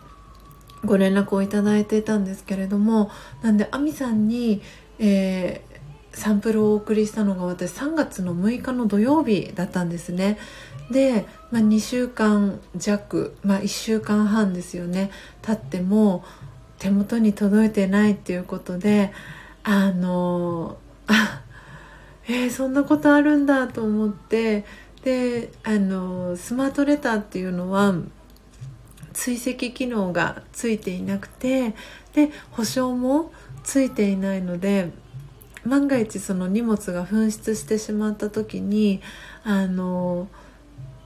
[0.86, 3.12] ご連絡をいただいていたんですけれども
[3.42, 4.62] なんで亜美さんに、
[5.00, 10.38] えー、サンプルをお送りしたのが私3月の6日の土曜日だったんですね。
[10.92, 15.12] で、まあ、2週間弱、まあ、1週間半ですよね
[15.42, 16.24] 経っても
[16.80, 19.12] 手元に届いてないっていうことで
[19.64, 20.78] あの
[21.08, 21.42] あ
[22.28, 24.64] えー、そんなことあるんだと思って
[25.04, 27.96] であのスマートレターっていうのは
[29.14, 31.74] 追跡機能がついていなくて
[32.14, 33.32] で保証も
[33.64, 34.92] ついていないので
[35.66, 39.02] 万が一その荷物が紛失してしまった時に
[39.44, 40.28] あの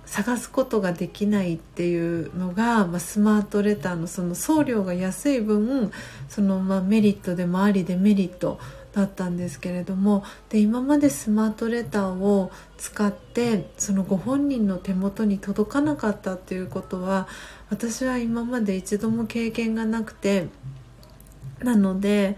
[0.05, 5.91] 探すことができないっていうのが、まあ、スマートレターのその送料が安い分
[6.29, 8.59] そのまあメリットでもありデメリット
[8.93, 17.27] だったんですけれどもで今までスマートレターを使ってそのご本人の手元に届かなかったっていうことは
[17.69, 20.47] 私は今まで一度も経験がなくて
[21.59, 22.37] なので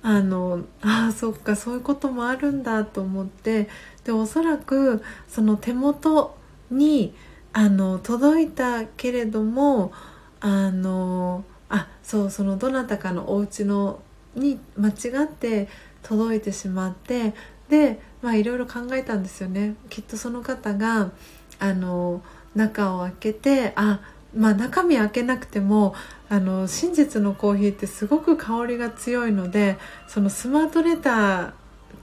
[0.00, 3.68] あのあそっかそういうこともあるんだと思って
[4.04, 6.37] でおそらくその手元
[6.70, 7.14] に
[7.52, 9.92] あの届いたけれども
[10.40, 14.00] あのあそうそのどなたかのお家の
[14.34, 15.68] に間違って
[16.02, 17.34] 届いてしまって
[17.68, 19.74] でまあいろいろ考えたんですよね。
[19.90, 21.10] きっとその方が
[21.58, 22.22] あの
[22.54, 24.00] 中を開けてあ
[24.34, 25.94] まあ中身開けなくても
[26.28, 31.52] あの真実のコーヒーってすごく香りが強いのでそのスマートレター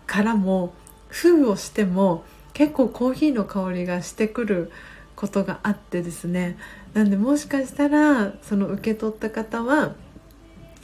[0.05, 0.73] からも
[1.07, 2.23] 封をしても
[2.55, 4.71] 結構コーヒーの香りがしてくる
[5.15, 6.57] ことがあってですね。
[6.93, 9.93] なんでもしかしたらその受け取った方は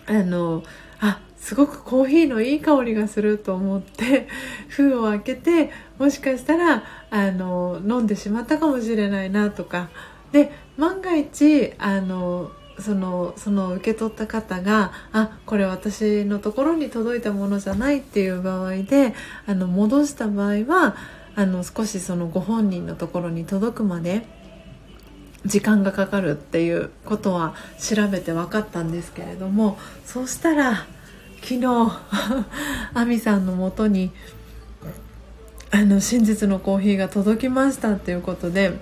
[0.06, 0.64] あの
[1.00, 4.28] あすごくコーヒーのいい香りがすると思って
[4.68, 9.90] 封を開けてもしかしたらあの飲んでしまったかもしれないなとか。
[10.34, 19.14] で万が一あのそのその受け取った方があこれ私のところに届いたものじゃないっていう場合で
[19.46, 20.96] あの戻した場合は
[21.36, 24.26] あの少しそのご本人のところに届くまで
[25.46, 30.86] 時間がかかるっていうことは調べて分かったんですけれどもそうしたら
[31.42, 31.66] 昨日
[32.94, 34.12] 亜美さんのもとに
[35.72, 38.78] あの真実のコーヒーが届きましたっていうことで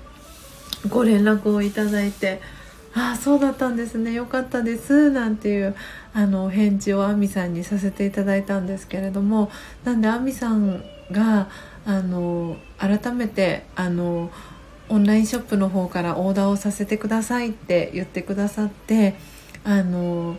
[0.90, 2.42] ご連絡をいただいて
[2.96, 5.76] 「ああそうだったんですねよかったです」なんていう
[6.14, 9.52] あの返事を亜美さんにさせていただいたんですけれども
[9.86, 11.48] なんで亜美さんが
[11.90, 14.30] あの改めてあの
[14.90, 19.16] オンラインショップの方からオーダーをさせてくださいって言ってくださって
[19.64, 20.38] あの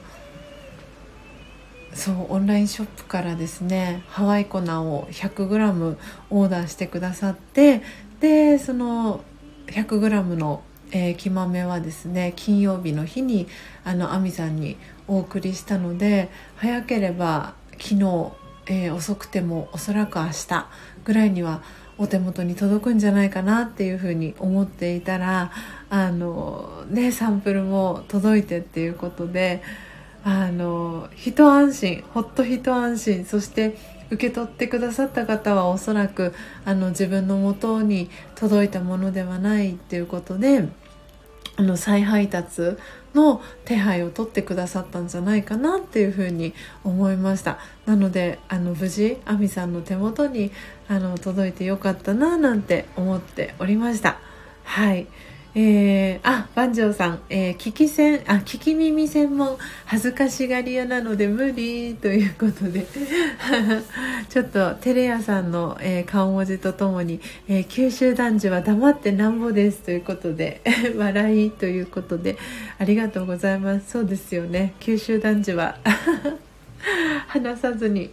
[1.93, 5.97] そうオンラインショップからですねハワイ粉を 100g
[6.31, 7.83] オーダーしてくださって
[8.21, 9.25] でその
[9.67, 13.49] 100g の、えー、木豆はですね金曜日の日に
[13.83, 14.77] あの亜美さんに
[15.09, 17.97] お送りしたので早ければ昨日、
[18.67, 20.67] えー、遅くてもおそらく明日
[21.11, 21.61] ぐらいには
[21.99, 25.51] お手元に届くんじゃないかなっていうふうに思っていたら
[25.91, 29.61] あのねサンプルも届いてっていうことで
[30.23, 33.77] あの一安心ほっと一安心そして
[34.11, 36.33] 受け取ってくださった方はおそらく
[36.65, 40.69] あの自分のもとに届いたものではないっていうことで
[41.57, 42.77] あの再配達
[43.15, 46.55] の手配を取ってくださったんじゃないかなっていうふうに
[46.85, 47.59] 思いました。
[47.85, 50.53] なのであの無事亜美さんの手元に
[50.91, 54.19] あの届いてよかったななんて思っておりました
[54.65, 55.07] はい。
[55.53, 62.87] えー、あ、万丈さん、えー、聞き専、あ、聞き耳専門、恥ずかしがり屋なので無理ということで、
[64.31, 70.61] ちょっとテレ屋さんの、えー、顔文字とともに、えー、九州男児は黙ってなんぼですということで、
[70.97, 72.37] 笑いということで、
[72.79, 73.91] ありがとうございます。
[73.91, 74.75] そうですよね。
[74.79, 75.79] 九州男児は
[77.27, 78.13] 話さずに。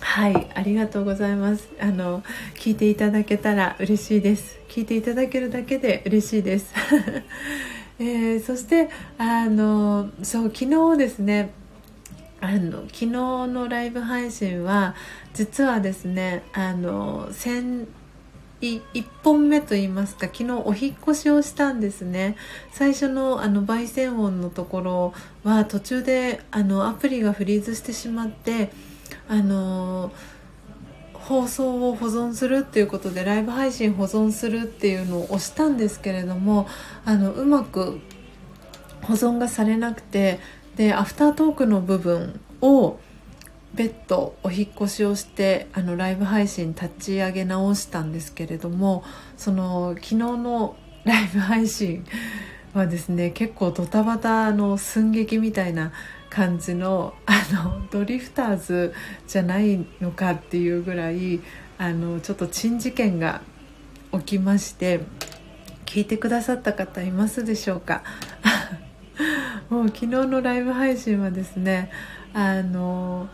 [0.00, 1.68] はいありがとうございます。
[1.80, 2.22] あの
[2.54, 4.58] 聞いていただけたら嬉しいです。
[4.68, 6.74] 聞いていただけるだけで嬉しいです、
[7.98, 11.50] えー、そしてあのそう昨日ですね
[12.40, 14.94] あの昨日のライブ配信は
[15.32, 17.86] 実はですねあの1
[18.60, 18.80] 1
[19.22, 22.36] 本目といいますか昨日お引越しをしたんですね。
[22.72, 28.70] 最初のあの焙煎音のところは途中であのアプリがフリーズしてしまって
[29.28, 30.12] あの
[31.12, 36.68] 放送を保存するっていうことでライブ配信保存するっていうのを押したんですけれども
[37.04, 38.00] あのうまく
[39.02, 40.38] 保存がされなくて
[40.76, 42.98] でアフタートークの部分を
[43.74, 49.04] 別途お引越しをしてあのライブ配信立ち上げ直したんですけれども
[49.36, 52.04] その昨日のライブ配信
[52.72, 55.92] はですね結構ドタバタの寸劇みたいな
[56.36, 58.92] 感じのあのドリフターズ
[59.26, 61.40] じゃないのかっていうぐらい
[61.78, 63.40] あのちょっと珍事件が
[64.12, 65.00] 起きまして
[65.86, 68.02] 聞いてくださった方いますでしょうか？
[69.70, 71.90] もう昨日のライブ配信はですね
[72.34, 73.28] あの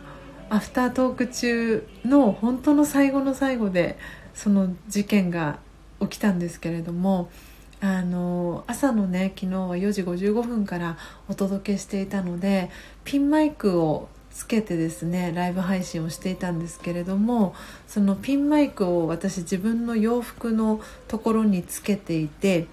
[0.49, 3.97] アフタートーク中の本当の最後の最後で
[4.33, 5.59] その事件が
[5.99, 7.29] 起きたんですけれども
[7.83, 12.69] あの朝のね昨日は4時55分からお届けしていたので
[13.03, 17.53] ピンマイクをつけてですねライブ配信をしていたんですけれども
[17.89, 20.79] そのピンマイクを私自分の洋服の
[21.09, 22.67] ところにつけていて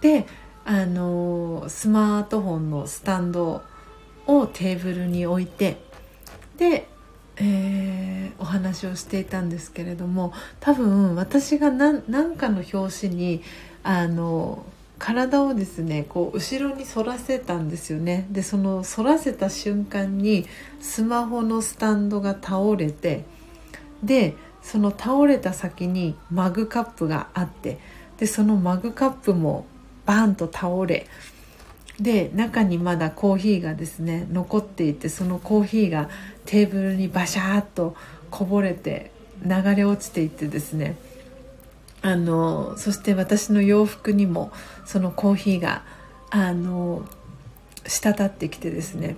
[0.00, 0.28] で
[0.64, 3.62] あのスマートフォンのスタンド
[4.28, 5.80] をテーブルに置いて
[6.56, 6.86] で、
[7.36, 13.42] えー、お話をしていたんですけれども多分私が何かの表紙に
[13.82, 14.64] あの
[14.98, 18.26] 体をですねこう後ろに反らせたんですよね。
[18.30, 20.46] でその反らせた瞬間に
[20.80, 23.24] スマホのスタンドが倒れて
[24.02, 27.78] でその倒れた先にマグカップがあって
[28.18, 29.66] でそのマグカップも
[30.06, 31.06] バーンと倒れ
[32.00, 36.08] で中にまだコーヒーがですね残っていてそのコーヒーが
[36.46, 37.96] テーブルにバシャーッと
[38.30, 39.10] こぼれて
[39.44, 40.96] 流れ落ちていってですね
[42.02, 44.52] あのそして私の洋服にも
[44.84, 45.82] そのコーヒーが
[46.30, 47.04] あの
[47.84, 49.16] 滴ってきてですね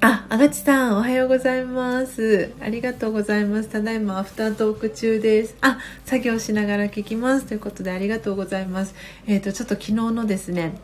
[0.00, 2.52] あ、あがちさん、おはようございます。
[2.60, 3.70] ありがとうございます。
[3.70, 5.56] ただいまアフタートーク中です。
[5.62, 7.46] あ、作業しながら聞きます。
[7.46, 8.94] ということでありがとうございます。
[9.26, 10.78] えっ、ー、と、ちょっと昨日のですね、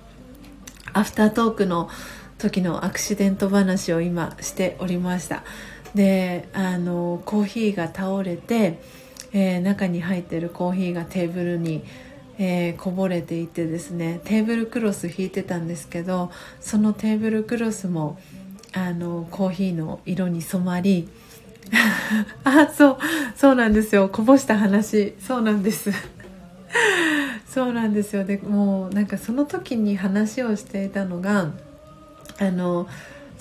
[0.95, 1.91] アフタートークの
[2.39, 5.45] 時のアクシデント話を今しておりました。
[5.95, 8.81] で、あの、コーヒーが倒れて、
[9.33, 11.83] えー、中に入ってるコーヒーがテーブルに、
[12.39, 16.31] えー、こぼれていてですねテーブルクロス引いてたんですけど
[16.61, 18.19] そのテーブルクロスも
[18.73, 21.09] あのコーヒーの色に染まり
[22.45, 22.99] あそう
[23.37, 24.09] そうなんですよ。
[24.09, 25.15] こぼした話。
[25.21, 25.91] そうなんです。
[27.49, 28.25] そうなんですよ。
[28.25, 31.51] でもうなんかその時に話をしていたのが
[32.39, 32.87] あの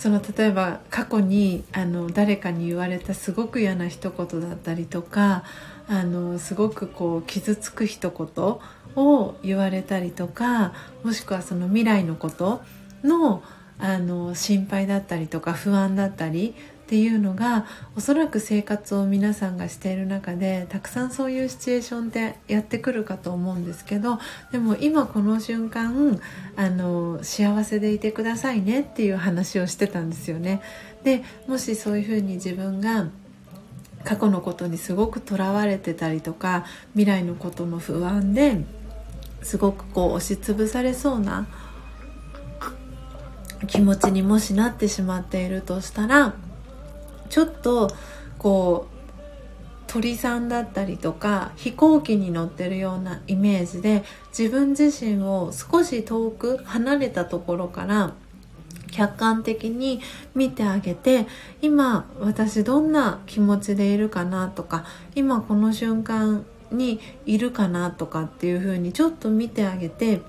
[0.01, 5.43] その例えば過去にあの誰かに言われたすごく嫌な一言だったりとか
[5.87, 8.57] あのすごくこう傷つく一言
[8.95, 10.73] を言われたりとか
[11.03, 12.63] もしくはその未来のこと
[13.03, 13.43] の
[13.77, 16.55] あの心配だったりとか不安だったり
[16.91, 17.65] っていうのが
[17.95, 24.19] おそらく生活を皆さんがしている中でたくさんそういうシチュエーションってやってくるかと思うんですけど
[24.51, 26.19] でも今この瞬間
[26.57, 30.61] あの幸せでいてくださいねっていう話をしてたんですよね。
[31.05, 33.07] でもしそういうふうに自分が
[34.03, 38.65] 過去のことにすごくとらわれてたりとか未来のことの不安で
[39.43, 41.47] すごくこう押しつぶされそうな
[43.67, 46.35] 気持ちにもしなってしまっているとしたら
[47.31, 47.89] ちょっと
[48.37, 49.01] こう
[49.87, 54.03] 鳥さんだったりとか飛行機に乗ってるようなイメージで
[54.37, 58.13] 自分自身を少し遠く離れたところから
[58.91, 60.01] 客観的に
[60.35, 61.25] 見てあげて
[61.61, 70.21] 今私どんな気持ちでいるかなとか今この瞬間にいるかなとかっていう風にちょっと見てあげて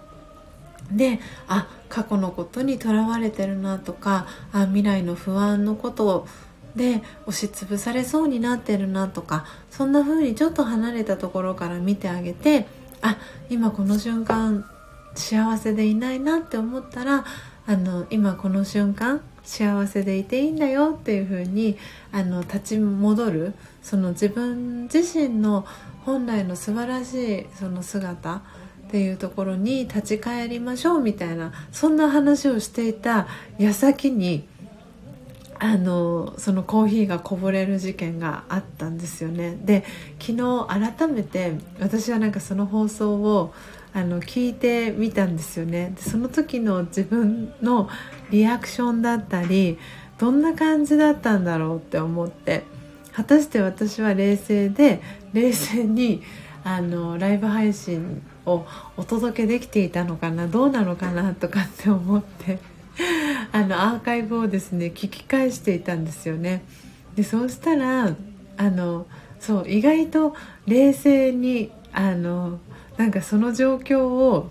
[0.91, 6.29] であ過去のことにとらわれてるなとかあ未来の不安のことを
[6.77, 12.66] で押しつぶされそうになってるなとかそんな風にちょっと離れたところから見てあげて
[13.03, 13.18] あ
[13.51, 14.64] 今この瞬間
[15.14, 17.25] 幸せでいないなって思ったら
[17.66, 21.77] あの今この瞬間幸せでいていいんだよっていう風に
[22.12, 25.66] あに立ち戻るその自分自身の
[26.05, 28.41] 本来の素晴らしいその姿っ
[28.91, 33.27] ていうところに立ち返りましょうみたいなそんな話をしていた
[33.59, 34.45] 矢先に
[35.65, 39.57] あのそのコーヒーがこぼれる事件があったんですよね。
[39.63, 39.85] で
[40.19, 43.55] 昨日改めて私はなんかその放送を
[43.95, 45.93] あの聞いてみたんですよね。
[45.95, 47.89] でその時の自分の
[48.33, 49.79] リアクションだったり
[50.19, 52.65] どんな感じだったんだろうって思って
[53.13, 55.01] 果たして私は冷静で
[55.33, 56.25] 冷静に
[56.65, 62.72] あのライブ配信をお届けできていたのかなどうなのかなとかって思って。
[63.53, 66.64] あのアーカイブをですね聞き返していたんですよね。
[67.16, 68.14] でそうしたら
[68.57, 69.07] あの
[69.40, 70.34] そう意外と
[70.66, 72.59] 冷静にあの
[72.97, 74.51] なんかその状況を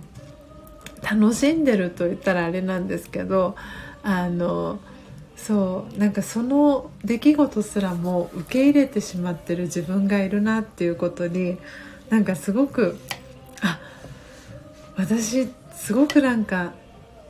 [1.01, 3.55] 楽しんでると言ったらあれなんですけど
[4.03, 4.79] あの
[5.35, 11.57] そうなんかその出来事すらも受け入れてしまってる自分がいるなっていうことに
[12.09, 12.97] なんかすごく
[13.61, 13.79] あ
[14.97, 16.73] 私すごくなんか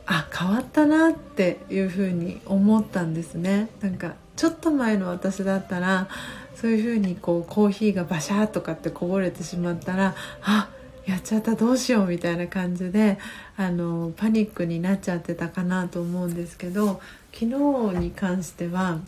[0.06, 3.68] あ変わったなっていうふうに思ったんですね。
[3.80, 6.08] なんかちょっと前の私だったら
[6.54, 10.68] そういうふうにこうコーヒーがバシャーとかってこぼれてしまったらあ
[11.06, 13.18] やっちゃったどうしようみたいな感じで
[13.56, 17.00] あのパニックになっちゃってたかなと思うんですけど
[17.32, 18.98] 昨日に関しては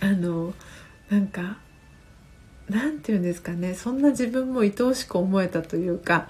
[0.00, 0.52] あの
[1.10, 1.58] なんか
[2.68, 3.74] なんて言うんですかね。
[3.74, 6.28] そんな自分も愛おしく思えたというか。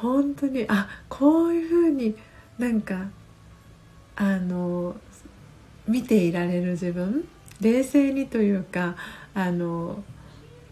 [0.00, 2.16] 本当にあこういうふうに
[2.58, 3.08] なんか
[4.16, 4.96] あの
[5.86, 7.26] 見ていられる自分
[7.60, 8.96] 冷静にというか
[9.34, 10.02] あの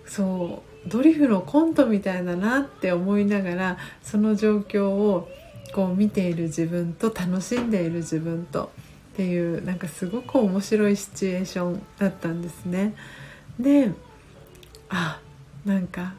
[0.05, 5.29] そうドリフのコントみたいだなって思いながらその状況を
[5.75, 8.71] こう見ている自分と楽しんでいる自分と
[9.15, 12.95] っていうなんかすごく面白いシチュエーションだったんですね。
[13.59, 13.91] で
[14.89, 15.21] あ
[15.65, 16.15] なんか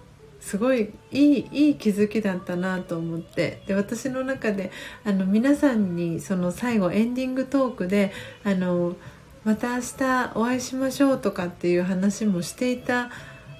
[0.47, 3.61] すごいいいいい気づきだったなと思って。
[3.67, 4.71] で私の中で
[5.03, 8.13] あの皆さんにその最後エンディングトークで
[8.45, 8.95] あの
[9.43, 13.11] また明日お会いしましょうとかっていう話もしていた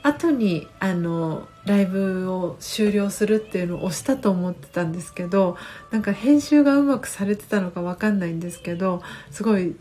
[0.01, 5.57] 後にあのライブを終了するっていうのを押したと思ってたんですけど
[5.91, 9.01] なんか編集がうまくされてたのか分かんないんですけど
[9.31, 9.75] すごい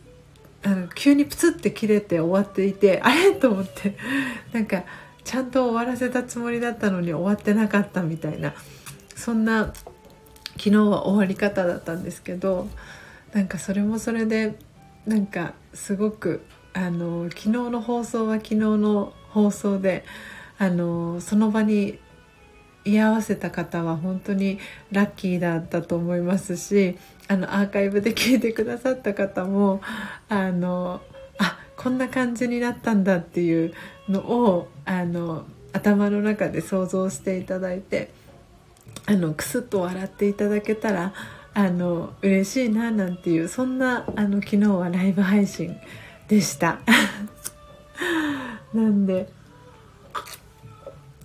[0.65, 3.33] あの急にプツって切れて終わっていてあれ？
[3.33, 3.97] と思って。
[4.53, 4.83] なんか
[5.27, 8.55] ちゃんと終わらせたつもりだったのに終わってなかったみたいな
[9.17, 9.73] そんな
[10.57, 12.69] 昨日は終わり方だったんですけど
[13.33, 14.55] なんかそれもそれで
[15.05, 20.05] なんかすごくあの昨日の放送は昨日の放送で
[20.59, 21.99] あのその場に
[22.85, 24.61] 居合わせた方は本当に
[24.93, 26.97] ラッキーだったと思いますし
[27.27, 29.81] あのアーカイブで聞いてくださった方も
[30.29, 31.01] あの
[31.39, 33.75] あこんな感じになったんだっていう
[34.09, 38.11] のをあの頭の中で想像していただいて
[39.05, 41.13] あのクスッと笑っていただけたら
[41.53, 45.77] あの嬉しいななんていうそんなあの昨日はライブ配信
[46.29, 46.81] でした。
[48.75, 49.29] なんで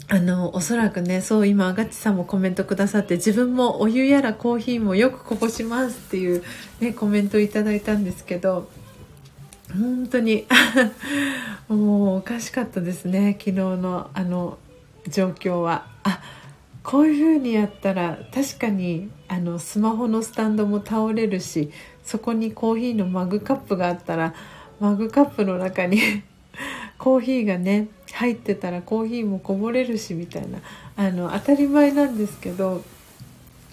[0.07, 6.43] あのおそらくねそう今あがちさんもコメントくださって自分もお湯やらコーヒーもよくこぼしますっていう、
[6.81, 8.69] ね、コメントいただいたんですけど
[9.77, 10.45] 本当に。
[11.69, 13.35] もうおかしかったですね。
[13.39, 14.57] 昨日のあの
[15.07, 15.87] 状況は。
[16.03, 16.21] あ
[16.83, 21.71] こういう風にやったら確かにあのスマホのスタンドも倒れるし
[22.03, 24.33] そこにコーヒーのマグカップがあったら
[24.79, 25.99] マグカップの中に
[26.97, 30.59] コーヒーがね入ってたらコーヒーもこぼれるしみたいな。
[30.97, 32.83] あの当たり前なんですけど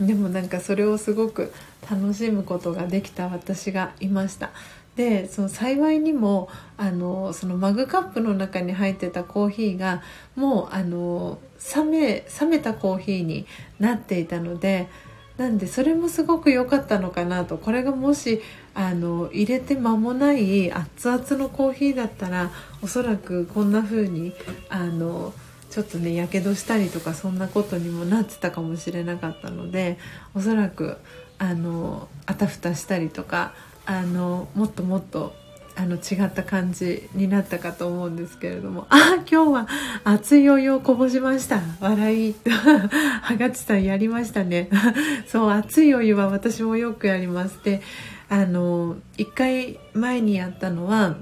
[0.00, 1.52] でもなんかそれをすごく
[1.90, 4.50] 楽しむことができた私がいました。
[4.98, 10.02] でその幸いにもあのそのマグカップの中に入ってたコーヒーが
[10.34, 11.38] もうあの
[11.76, 13.46] 冷め冷めたコーヒーに
[13.78, 14.88] なっていたので
[15.36, 17.58] なんでそれもすごく良かったのかなと。
[17.58, 18.42] これがもし
[18.74, 22.50] あの入れて間もない熱々のコーヒーだったら
[22.82, 24.32] おそらくこんな風に
[24.68, 25.32] あの
[25.70, 29.96] ちょっとねやけどしたりとかそんなことにもなってたかもしれなかったので
[30.34, 30.96] おそらく
[31.38, 33.54] あのあたふたしたりとか
[33.90, 35.34] あのもっともっと
[35.74, 38.86] あの違った感じになったかと思うんですけれども。
[38.90, 39.68] あ今日は
[40.04, 41.62] 熱いお湯をこぼしました。
[41.80, 42.34] 笑い。
[42.50, 44.68] はがちさんやりましたね。
[45.26, 47.80] そう熱いお湯は私もよくやりますで
[48.28, 51.16] あの1回前にやったのは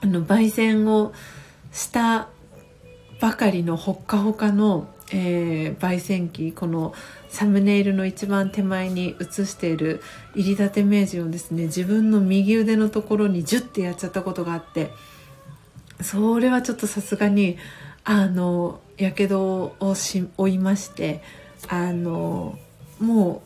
[0.00, 1.12] あの焙煎を
[1.70, 2.26] した
[3.20, 6.50] ばかりのほっかほかの、えー、焙煎機。
[6.50, 6.92] この
[7.34, 10.00] サムネイルの一番手前に映している
[10.36, 14.92] 入り立て名人をですね自分の右腕のところにジュッてやっちゃったことがあって
[16.00, 17.58] それはちょっとさすがに
[18.04, 21.22] あのやけどをし負いまして
[21.66, 22.56] あの
[23.00, 23.42] も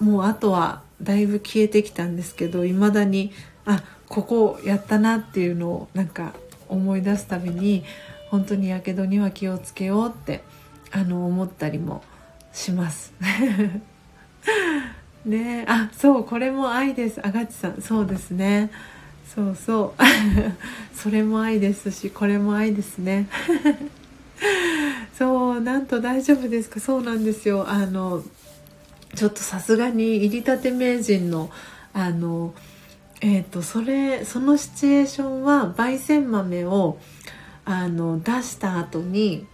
[0.00, 3.32] うもうあとはだいぶ消えてきたんですけどいまだに
[3.66, 6.32] あここやったなっていうのをなんか
[6.70, 7.84] 思い出すたびに
[8.30, 10.42] 本当にやけどには気をつけようって
[10.90, 12.02] あの思ったりも
[12.60, 13.12] します。
[15.24, 17.20] ねあそうこれも愛です。
[17.26, 17.80] あがちさん。
[17.82, 18.70] そうですね。
[19.34, 20.02] そうそう。
[20.96, 23.28] それも愛ですしこれも愛ですね。
[25.16, 26.80] そうなんと大丈夫ですか？
[26.80, 27.68] そうなんですよ。
[27.68, 28.22] あの
[29.14, 31.50] ちょっとさすがに入りたて名人の
[31.92, 32.54] あの
[33.22, 36.98] えー、とそれそのシチュエーションは焙煎豆を
[37.64, 39.46] あの出した後に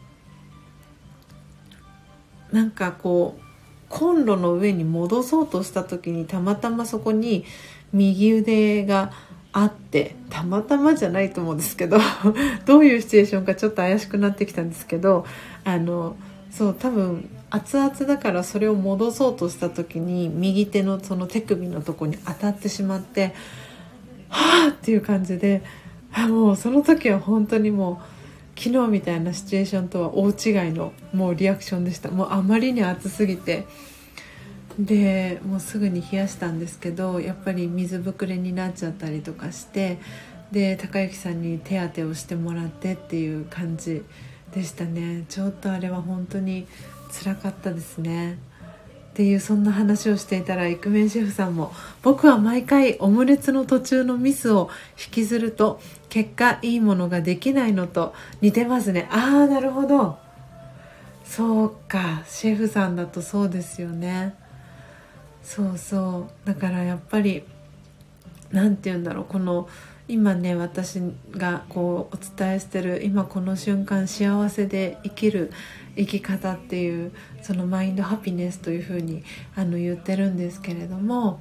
[2.56, 3.42] なんかこう
[3.90, 7.44] コンロの上に戻そうとした時にたまたまそこに
[7.92, 9.12] 右腕が
[9.52, 11.98] あってたまたまじゃないと思うんですけど
[12.64, 15.26] どういうシチュエーションかちょっと怪しくなってきたんですけど
[15.64, 16.16] あの
[16.50, 23.34] そう多分熱々だからそれを戻そうとした時に右手のその手首のとこに当たってしまって
[24.30, 25.62] はあっていう感じで
[26.10, 28.15] あもうその時は本当にもう。
[28.56, 32.10] 昨日みたいなシチュエーションとは大違いのもうリアクションでした。
[32.10, 33.66] もうあまりに暑すぎて。
[34.78, 39.98] でもうすぐに冷やしたんですけどやっぱり水ぶくれになっちゃったりとかして
[40.52, 44.04] で高之さんに手当てをしてもらってっていう感じ
[44.54, 45.24] でしたね。
[45.28, 46.66] ちょっとあれは本当に
[47.10, 48.34] つらかったですね。
[48.34, 51.72] っていうそんな話をしていたらイクメンシェフさんも
[52.02, 54.68] 僕は毎回オムレツの途中のミスを
[55.02, 55.80] 引きずると
[56.16, 59.06] 結果いいものができないのと似てますね。
[59.12, 60.16] ああなるほど。
[61.26, 62.22] そうか。
[62.26, 64.34] シェフさんだとそうですよね。
[65.42, 66.48] そうそう。
[66.48, 67.42] だからやっぱり
[68.50, 69.24] 何て言うんだろう。
[69.26, 69.68] この
[70.08, 71.02] 今ね私
[71.32, 75.52] がこうお伝えしてる今この瞬間幸せで生きる
[75.98, 77.12] 生き方っていう
[77.42, 79.22] そのマインドハピネスというふうに
[79.54, 81.40] あの言ってるんですけれども、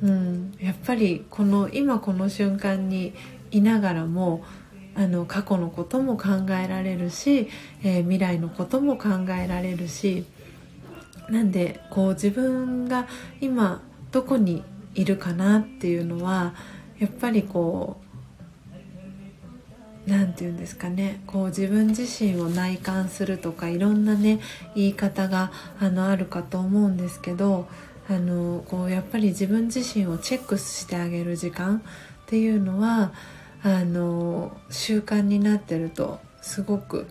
[0.00, 3.12] うん、やっぱりこの今この瞬間に
[3.58, 4.44] いながらも
[4.96, 7.48] あの過去のことも考えられるし、
[7.82, 10.24] えー、未来のことも考えられるし
[11.28, 13.06] なんでこう自分が
[13.40, 13.82] 今
[14.12, 14.62] どこに
[14.94, 16.54] いるかなっていうのは
[16.98, 18.04] やっぱりこう
[20.10, 24.38] 何て言うんですかねこう自分自身を内観するとかいろんなね
[24.74, 25.50] 言い方が
[25.80, 27.66] あのあるかと思うんですけど
[28.08, 31.80] あのこうやっぱり自分自身をチェックしてあげる時間っ
[32.26, 33.12] ていうのは
[33.64, 37.06] あの習慣になってるとすごく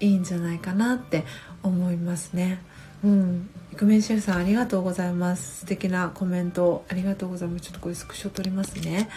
[0.00, 1.24] いいんじゃないかなって
[1.62, 2.62] 思いますね。
[3.02, 5.60] うん、イクメンシェフさんありがとうございます。
[5.60, 7.64] 素敵なコメントありがとうございます。
[7.64, 9.08] ちょっとこれスクショ取りますね。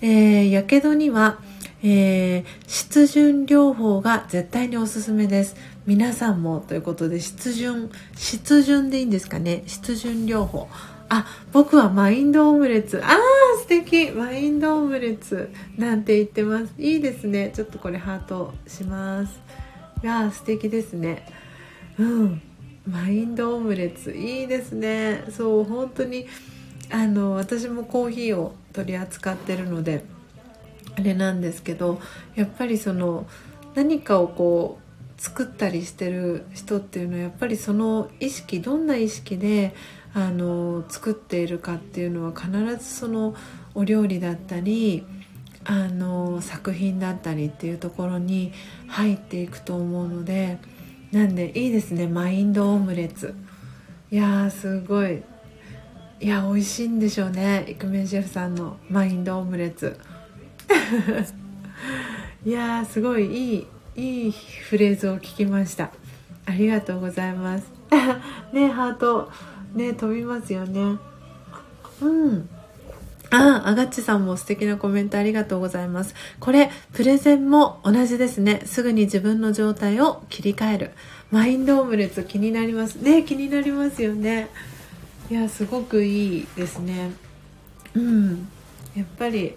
[0.00, 1.40] えー、やけどには、
[1.82, 5.56] えー、湿潤療法が絶対におすすめです。
[5.86, 9.64] 皆さんもということで湿潤湿潤でいいんですかね。
[9.66, 10.68] 湿潤療法。
[11.08, 13.02] あ僕はマインドオムレツ。
[13.02, 13.16] あー
[13.60, 14.10] 素敵。
[14.10, 15.50] マインドオムレツ。
[15.76, 16.74] なんて言ってます。
[16.78, 17.50] いいですね。
[17.54, 19.40] ちょっとこれハートします。
[20.02, 21.26] いや素敵ですね。
[21.98, 22.42] うん。
[22.86, 24.12] マインドオムレツ。
[24.12, 25.24] いいですね。
[25.30, 26.26] そう本当に。
[26.90, 30.04] あの私もコーヒーを取り扱ってるので
[30.96, 32.00] あれなんですけど
[32.34, 33.26] やっぱりその
[33.74, 39.74] 何かをこう作ったりしてる人っていうのはやっぱりその意識どんな意識で
[40.14, 43.34] あの作っているかっていうのは必ずその
[43.74, 45.06] お料理だったり
[45.64, 48.52] あの作品だったりっていうところに
[48.86, 50.58] 入っていくと思うので
[51.12, 52.06] なんでいいですね。
[52.06, 53.34] マインドオムレツ。
[54.10, 55.22] いやーすごい。
[56.20, 57.64] いや美味しいんでしょうね。
[57.68, 59.98] イクメンシェフさんのマインドオムレツ。
[62.44, 63.26] いやーすごい。
[63.26, 63.66] いい
[63.96, 65.92] いいフレーズを聞きました。
[66.44, 67.66] ありがとうございます。
[68.52, 69.30] ねハート。
[69.74, 70.98] ね飛びますよね
[72.00, 72.48] うん
[73.30, 76.14] ああ、あがっちさんも素敵なコメントありがとうございます。
[76.40, 78.62] これ、プレゼンも同じですね。
[78.64, 80.90] すぐに自分の状態を切り替える。
[81.30, 82.96] マインドオムレツ気になります。
[82.96, 84.48] ね、気になりますよね。
[85.30, 87.10] いや、すごくいいですね。
[87.94, 88.48] うん。
[88.96, 89.54] やっぱり、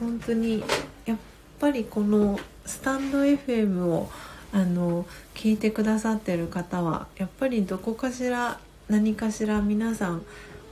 [0.00, 0.64] 本当に、
[1.06, 1.18] やっ
[1.60, 4.10] ぱりこのスタンド FM を、
[4.52, 8.58] あの、聞いてくださってる方は、やっぱりどこかしら、
[8.88, 10.22] 何かしら皆さん、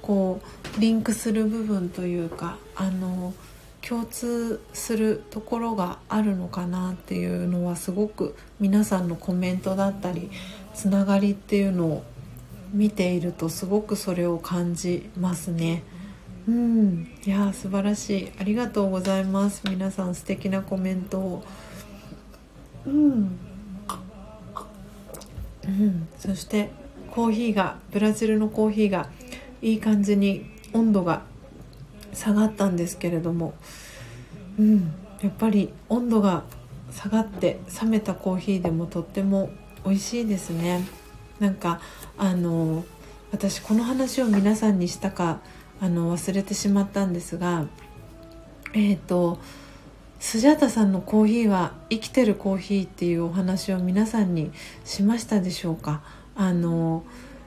[0.02, 0.40] こ
[0.76, 3.32] うリンクする部分というかあの
[3.80, 10.30] 共通するところがあるのかなっていうのはすごく皆さんのコメントだったり
[10.74, 12.04] つながりっていうのを
[12.72, 15.82] 見ているとすごくそれを感じますね。
[16.48, 18.32] うん、いや素晴らしい。
[18.38, 19.62] ありがとうございます。
[19.68, 21.44] 皆さん素敵なコメントを。
[22.86, 23.38] うん、
[25.64, 26.70] うん、そして
[27.12, 29.10] コーヒーがブラジルのコーヒーが
[29.60, 31.22] いい感じに温度が
[32.14, 33.52] 下がったんですけれども、
[34.58, 36.44] うん、やっぱり温度が
[36.90, 39.50] 下がって冷めたコーヒーでもとっても
[39.84, 40.86] 美味しいですね。
[41.38, 41.82] なんか
[42.16, 42.82] あの
[43.30, 45.40] 私この話を皆さんにしたか
[45.80, 47.66] あの忘れてしまったんですが
[48.72, 49.38] えっ、ー、と
[50.18, 54.50] スジャータさんのコーヒーは生きてるコーヒーっていうお話を皆さんに
[54.86, 56.21] しましたでしょうか？
[56.34, 57.04] あの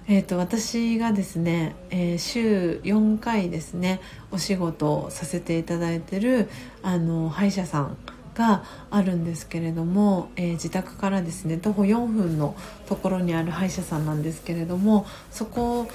[0.08, 4.00] えーと、私がですね、えー、週4回ですね
[4.32, 6.48] お仕事をさせていただいてる
[6.84, 7.98] あの歯医者さん
[8.36, 12.56] があるんですけれども、えー、自宅からですね徒歩4分の
[12.86, 15.88] ところにある歯医者さんなんですけれどもそこ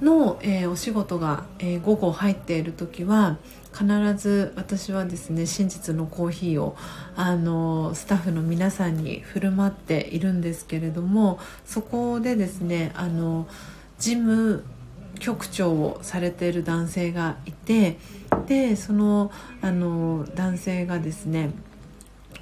[0.00, 3.38] の、えー、お仕事が、え午後入っている時は
[3.72, 6.76] 必ず私はですね真実のコーヒーを
[7.16, 13.48] あのスタッフの皆さんに振る舞っているんですけれどもそこでですねあの
[13.98, 14.64] 事務
[15.18, 17.98] 局長をされている男性がいて
[18.46, 21.50] でそのあの男性がですね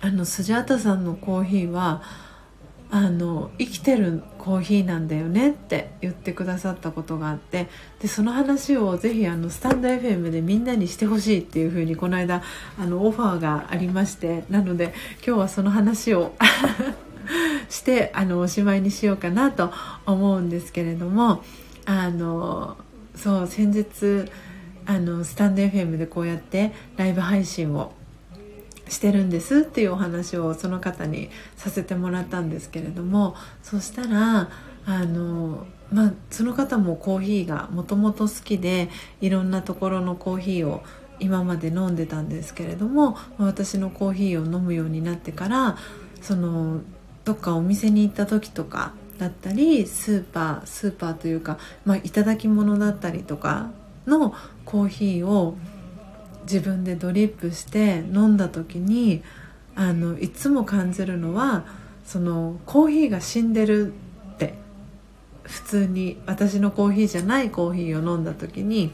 [0.01, 2.03] あのスジャータさんのコーヒーは
[2.95, 7.69] あの生きてるコーヒーなんだよねって言ってくださったことがあって
[8.01, 12.43] でその話をぜひあのスタンド FM でみんなにしてほしいっていうふうにこの間
[12.79, 14.93] あのオファーがありましてなので
[15.27, 16.35] 今日はその話を
[17.71, 19.73] してあのおしまいにしようかなと
[20.05, 21.43] 思うんですけれども
[21.87, 22.77] あの
[23.17, 24.31] そう先日
[24.85, 27.95] あのスタンド FM でこうやってライブ配信を
[28.93, 34.51] してるんですっていうお話をその方にさせてもらったんですけれどもそしたら
[34.85, 38.91] あの、まあ、その方もコーヒーがもともと好きで
[39.21, 40.83] いろんなところのコーヒーを
[41.21, 45.77] 今まで飲んでたんですけれども私のコーヒーを飲むようになってから
[46.21, 46.81] その
[47.25, 53.71] どっかお店に行った時とかだったりスーパースーパーというか、まあ、頂き物だったりとか
[54.07, 55.57] のコーヒーを
[56.43, 59.23] 自分でドリップして飲んだ時に
[59.75, 61.65] あのいつも感じるのは
[62.05, 64.63] そのコーヒーが死んでるって。
[65.45, 68.93] 普通に私のコーヒーじゃないコーヒーを飲んだ時に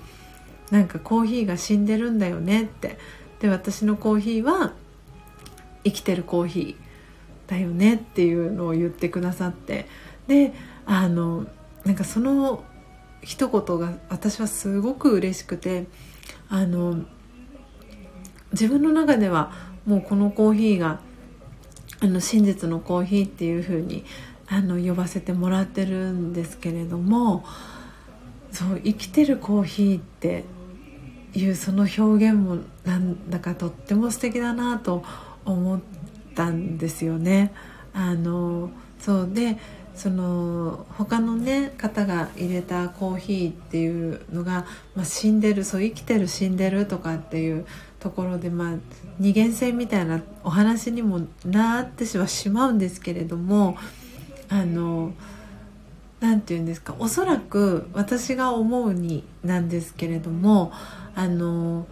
[0.71, 2.99] なんかコーヒーが死んでるんだよねって。
[3.41, 4.73] で私のコーヒーは
[5.85, 9.87] 生きてるコーヒーだよねっていうのを言ってくださって。
[10.27, 10.53] で
[10.87, 11.47] あの
[11.85, 12.65] なんかその
[13.23, 15.87] 一言が私はすごく嬉しくて
[16.49, 17.05] あの
[18.53, 19.53] 自分の中では
[19.87, 21.01] もうこのコーヒーが
[22.01, 24.05] あの真実のコーヒーっていう風に
[24.47, 27.45] あに呼ばせてもらってるんですけれども
[28.51, 30.45] そう生きてるコーヒーって
[31.35, 35.05] いうその表現もなんだかとっても素敵だなと
[35.45, 35.81] 思っ
[36.35, 37.53] たんですよね。
[37.93, 39.59] あのそうで
[39.95, 44.65] その他のね方が入れたコーヒーっていうのが、
[44.95, 47.67] まあ、死んでるそう生きてる死んでるとかっていう
[48.01, 48.77] ところで、まあ、
[49.19, 53.77] 二元性みたいなお話にもなってはしまうんですけれども
[54.49, 55.13] あの
[56.21, 60.73] 何て言うんですかおそらく私が思うになんですけれども
[61.15, 61.87] あの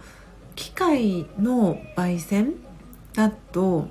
[0.55, 2.53] 機械の焙煎
[3.13, 3.87] だと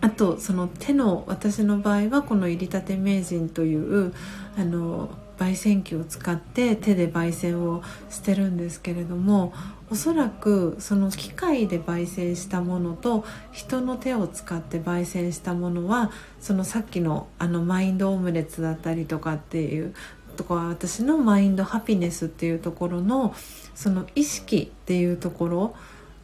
[0.00, 4.14] あとその手の私の場合はこの入りたて名人という
[4.56, 9.52] あの焙煎機を使って手で焙煎をしてるんですけれども
[9.90, 19.94] おそらくその機械で焙煎したものと人の手を使って焙煎したものはそのさっきのあのマインドオムレツだったりとかっていう
[20.36, 23.34] とか私のマインドハピネスっていうところの
[23.74, 25.74] その意識っていうところ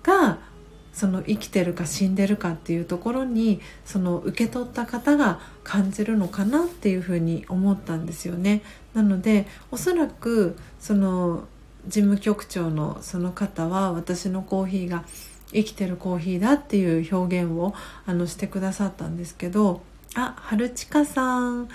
[0.03, 0.39] が
[0.93, 8.63] その生きてるか死んでるかっていうところにその受け取った方が感じるのかなっていうふうに思ったんですよね。
[8.95, 11.45] なのでおそらくその
[11.89, 15.05] 事務局長のその方は私のコーヒーが
[15.53, 19.81] 生きてるコーヒーだっていう表現をあのしてくださったんですけど
[20.15, 21.69] あ春近さん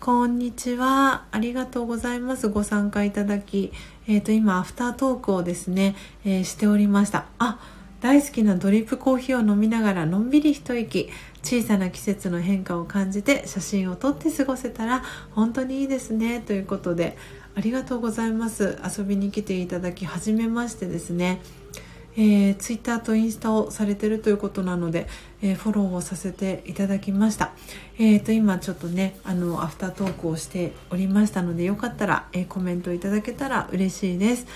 [0.00, 1.26] こんにちは。
[1.30, 2.48] ありがとうございます。
[2.48, 3.72] ご参加いただき。
[4.08, 5.94] えっ、ー、と、今、アフタートークをですね、
[6.24, 7.26] えー、しておりました。
[7.38, 7.60] あ、
[8.02, 11.08] 大好きなドリップコーヒーを飲みながらのんびり一息
[11.44, 17.16] 小さな季節の変化を感じて写真を撮って過ごせたら本当にいいですねということで
[17.54, 21.40] ありがとうございます遊びに来ていただきはじめましてですね
[22.14, 25.06] えー、ツイッターとインスタをされてるということなので、
[25.40, 27.52] えー、フォローをさせていただきました。
[27.98, 34.46] えー、と今ちょっとねあのアフタートークをしておりましたのでよかったら、えー、コメントいただけたら嬉しいです。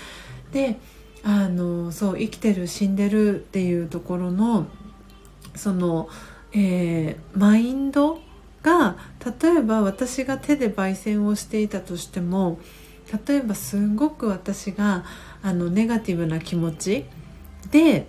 [0.51, 0.77] で
[1.23, 4.67] あのそう生きてる死んでるっていうところの
[5.55, 6.09] その、
[6.53, 8.21] えー、マインド
[8.61, 8.97] が
[9.41, 12.59] 例えば私が手で焙煎をしていたとしても
[13.27, 15.05] 例えばすごく私が
[15.41, 17.05] あのネガティブな気持ち
[17.71, 18.07] で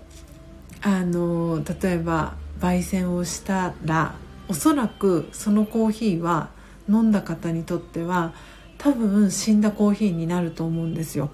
[0.83, 4.15] あの例えば焙煎をしたら
[4.49, 6.51] おそらくそのコーヒーは
[6.89, 8.33] 飲んだ方にとっては
[8.79, 11.31] 多分死んだコーヒーになると思うんですよ。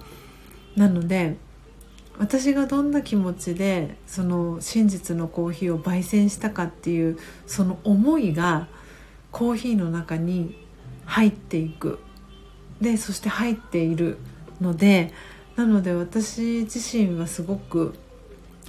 [0.77, 1.36] なので
[2.19, 8.69] 私がどんな気持ちでその真実のコーヒーを焙煎したかっていうその思いが
[9.32, 10.57] コーヒーの中に
[11.07, 11.99] 入っていく
[12.80, 14.18] でそして入っている
[14.60, 15.12] ので
[15.56, 17.94] なので私自身はすごく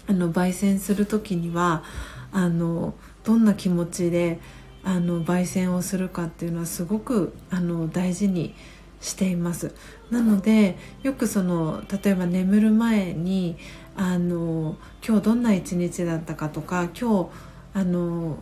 [0.08, 1.84] あの焙煎する時には
[2.32, 4.40] あのどんな気持ちで
[4.84, 8.54] あの焙煎をするかっていうのはすごくあの大事に
[9.02, 9.74] しています。
[10.12, 13.58] なのでよくその例えば眠る前に
[13.96, 14.76] あの
[15.06, 17.30] 今日どんな一日だったかとか今日
[17.74, 18.38] あの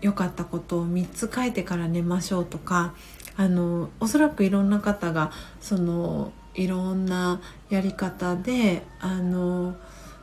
[0.00, 2.94] 良かったことを3つ書いてから寝ましょうとか
[3.40, 7.40] あのおそらくいろんな方がそのいろんな
[7.70, 9.76] やり方であの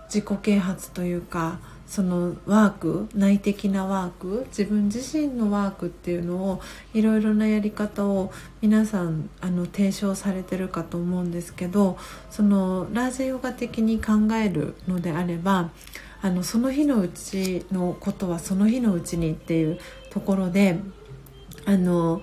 [0.06, 1.58] 自己啓発というか
[1.88, 6.62] そのワーク内的なワーク自分自身のワークっていうのを
[6.94, 8.32] いろいろなやり方を
[8.62, 11.98] 皆さんあの提唱されてるかと思うんですけど
[12.30, 15.72] そのラージヨガ的に考えるのであれば
[16.22, 19.80] あのその日のうちのことはその日のうちにっていう
[20.12, 20.78] ところで
[21.66, 22.22] あの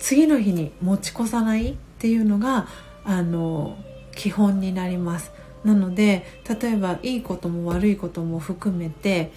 [0.00, 2.66] 次の日に持ち越さないっていうのが
[3.04, 3.76] あの
[4.16, 5.32] 基本になります。
[5.62, 6.24] なので
[6.60, 9.30] 例えばいいことも悪いことも含めて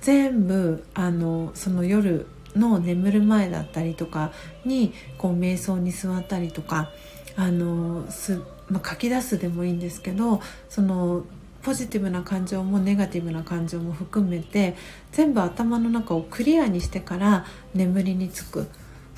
[0.00, 2.26] 全部あのその夜
[2.56, 4.32] の眠る前だったりとか
[4.64, 6.90] にこう瞑想に座ったりとか
[7.36, 10.40] あのす、まあ、書き出すでもいいんですけど
[10.70, 11.24] その
[11.62, 14.74] ポジティブな感情もネガティブな感情も含めて
[15.12, 17.44] 全部頭の中をクリアにしてから
[17.74, 18.68] 眠りにつく。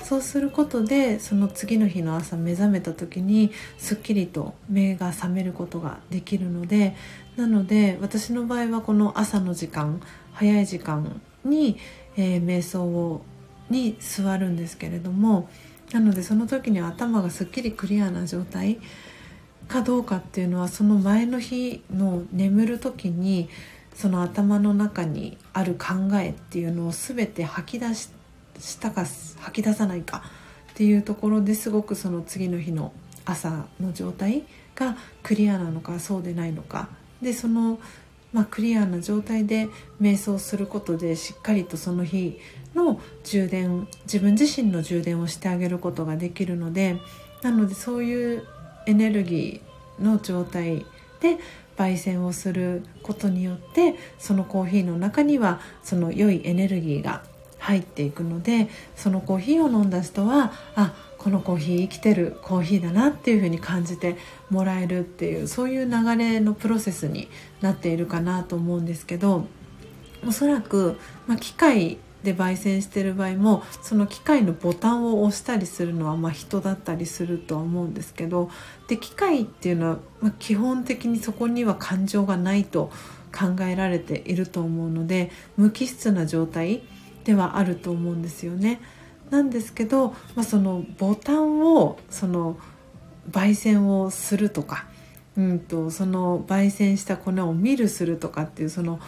[0.03, 6.95] そうすることでその次の日の朝目覚めた時にすっきりと目が覚めることができるので
[7.35, 10.01] なので私の場合はこの朝の時間
[10.33, 11.77] 早い時間に、
[12.17, 13.21] えー、瞑想を
[13.69, 15.49] に座るんですけれども
[15.93, 18.79] なのでその時に頭がすっきりクリアな状態
[19.67, 23.49] かどうかっていうのはその前の日の眠る時に
[23.95, 28.20] その頭の中にある考えっていうのを全て吐き出して
[28.79, 29.05] たか
[29.39, 30.23] 吐き出さないか
[30.71, 32.93] っていうところですごくその次の日の
[33.25, 34.43] 朝の状態
[34.75, 36.89] がクリアなのかそうでないのか。
[37.21, 37.79] でその、
[38.33, 39.67] まあ、クリアな状態で
[40.01, 42.39] 瞑想することでしっかりとその日
[42.73, 46.97] の充電自分自身の充電をしてあげることができるので
[47.43, 48.43] なのでそういう
[48.87, 50.85] エネルギーの状態
[51.19, 51.37] で
[51.77, 57.23] 焙煎をすることによってそのコーヒーの中にはその良いエネルギーが
[57.61, 64.17] 入っていくのでそのコーヒーを飲んだ人はあこのコーヒー生きてるコーヒーだなっていうふうに感じて
[64.49, 67.29] もらえるっていうそういう流れのプロセスに
[67.61, 69.45] なっているかなと思うんですけど
[70.27, 70.97] おそらく、
[71.27, 78.49] まあ、機械で焙煎してる場合もその機械のボタンを押したりするのはま人だったりするとは思うんですけど
[78.87, 82.91] で機械っていうのはま基本的にそこには感情がないと
[83.31, 86.81] 考えられていると思うので無機質な状態
[87.23, 88.81] ではあると思うんですよね。
[89.29, 92.57] なんですけど、まあ、そのボタンをその
[93.31, 94.85] 焙煎をするとか、
[95.37, 98.99] うんと、その焙煎した粉を見るするとかっていうその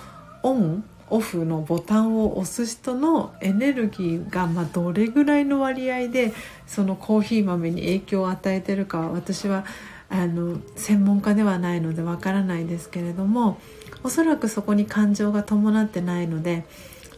[0.42, 6.34] オンオフのボタンを押す人のエネルギーがまどれぐらいの割合で
[6.66, 9.66] そのコーヒー豆に影響を与えてるかは私は
[10.10, 13.60] あの専門家ではないのでわからないですけれども
[14.04, 16.66] おそらくそこに感情が伴ってないので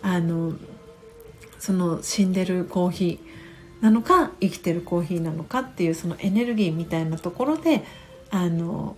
[0.01, 0.53] あの
[1.66, 7.84] その死んでるコーヒーなのか生きてるコーヒーなのかっていうそのエネルギーみたいなところで
[8.30, 8.96] あの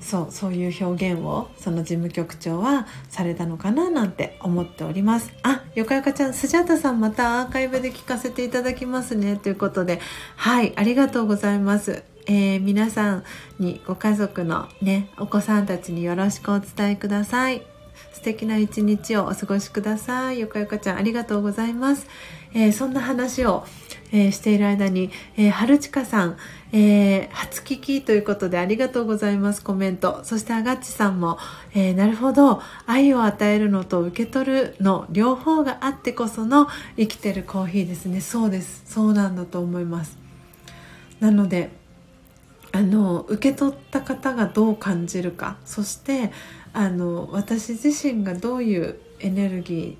[0.00, 5.32] そうそういう表現をその事務局長はされたのかななんて思っております。
[5.42, 10.00] あよかよかちゃんスジャータさんまたアーカイブで聞かせていただきますねということで。
[10.36, 12.02] はいありがとうございます。
[12.26, 13.24] えー、皆さん
[13.58, 17.73] にご家族のねお子さんたちによろしくお伝えください。
[18.14, 20.40] 素敵な一日をお過ごしください。
[20.40, 22.06] よかよかちゃんありがとうございます、
[22.54, 23.66] えー、そんな話を、
[24.12, 26.36] えー、している間に、えー、春近さん、
[26.72, 29.62] えー、初聞きということでありがとうございます。
[29.62, 30.20] コメント。
[30.22, 31.38] そしてあがっちさんも、
[31.74, 32.62] えー、なるほど。
[32.86, 38.20] 愛を与えるのと受け取るの両方があってこその生きてるコーヒーですね。
[38.20, 38.84] そうです。
[38.86, 40.16] そうなんだと思います。
[41.20, 41.70] なので
[42.74, 45.58] あの受け取った方がどう感じるか。
[45.64, 46.32] そして
[46.72, 49.96] あの私自身がどういうエネルギ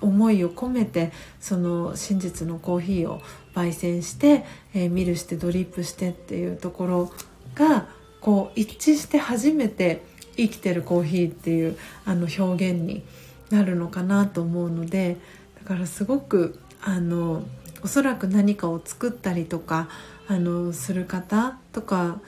[0.00, 1.10] ー思いを込めて
[1.40, 3.20] その真実のコーヒーを
[3.56, 7.12] 焙煎して、えー、ミルしてドリップしてっていうところ
[7.56, 7.88] が
[8.20, 10.04] こう一致して初めて
[10.36, 13.02] 生きてるコーヒーっていうあの表現に
[13.50, 15.16] なるのかなと思うので
[15.60, 17.42] だからすごくあの
[17.82, 19.88] おそらく何かを作ったりとか
[20.28, 22.20] あのする方とか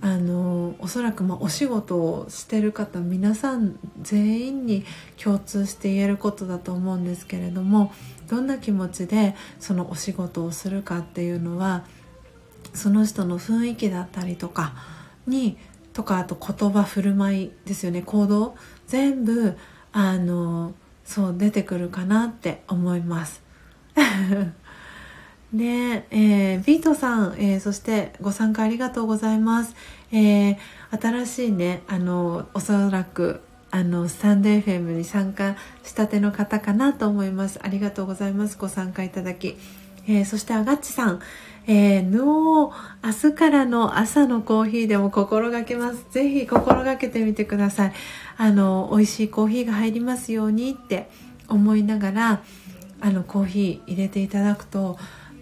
[0.00, 4.84] あのおそらくまあお仕事をしてる方皆さん全員に
[5.22, 7.92] 共通して言えることだと思うんですけれども
[8.28, 11.84] どんな気持ちでそのお仕事をするかっていうのは
[12.74, 14.74] その人の雰囲気だったりとか
[15.26, 15.56] に
[15.92, 18.56] とかあと言葉振る舞いですよね行動
[18.86, 19.56] 全部
[19.92, 23.42] あのそう出てくるかなって思います。
[25.52, 29.74] ねえー、ビートさん、えー、そしてご参加ありがとうございます。
[30.12, 30.56] えー、
[31.00, 37.60] 新しいね、あの、おそらく、あの、スタンド FM に参加したての方かなと思います。
[37.62, 38.58] ありがとうございます。
[38.58, 39.56] ご参加いただき。
[40.06, 41.20] えー、そしてアガッチさん、
[41.66, 42.72] えー、明
[43.02, 46.04] 日からの朝のコーヒーでも心がけます。
[46.10, 47.92] ぜひ心がけてみてください。
[48.36, 51.08] あの、美味しいコーヒーが入りますようにって
[51.48, 52.42] 思いながら、
[53.00, 54.98] あの、コーヒー入れていただくと、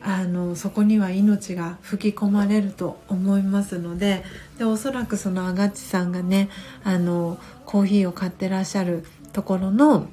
[0.08, 4.22] あのそこには命が吹き込まれると思いますので
[4.56, 6.48] でおそらくそのあがっちさんがね
[6.84, 10.06] あのコーヒーを買ってらっしゃるところの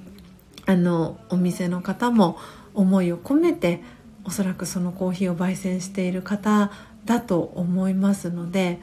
[0.66, 2.40] あのお店の方も
[2.74, 3.84] 思いを込めて
[4.26, 6.72] おそらくそのコーヒーを焙煎している方
[7.06, 8.80] だと思いますので、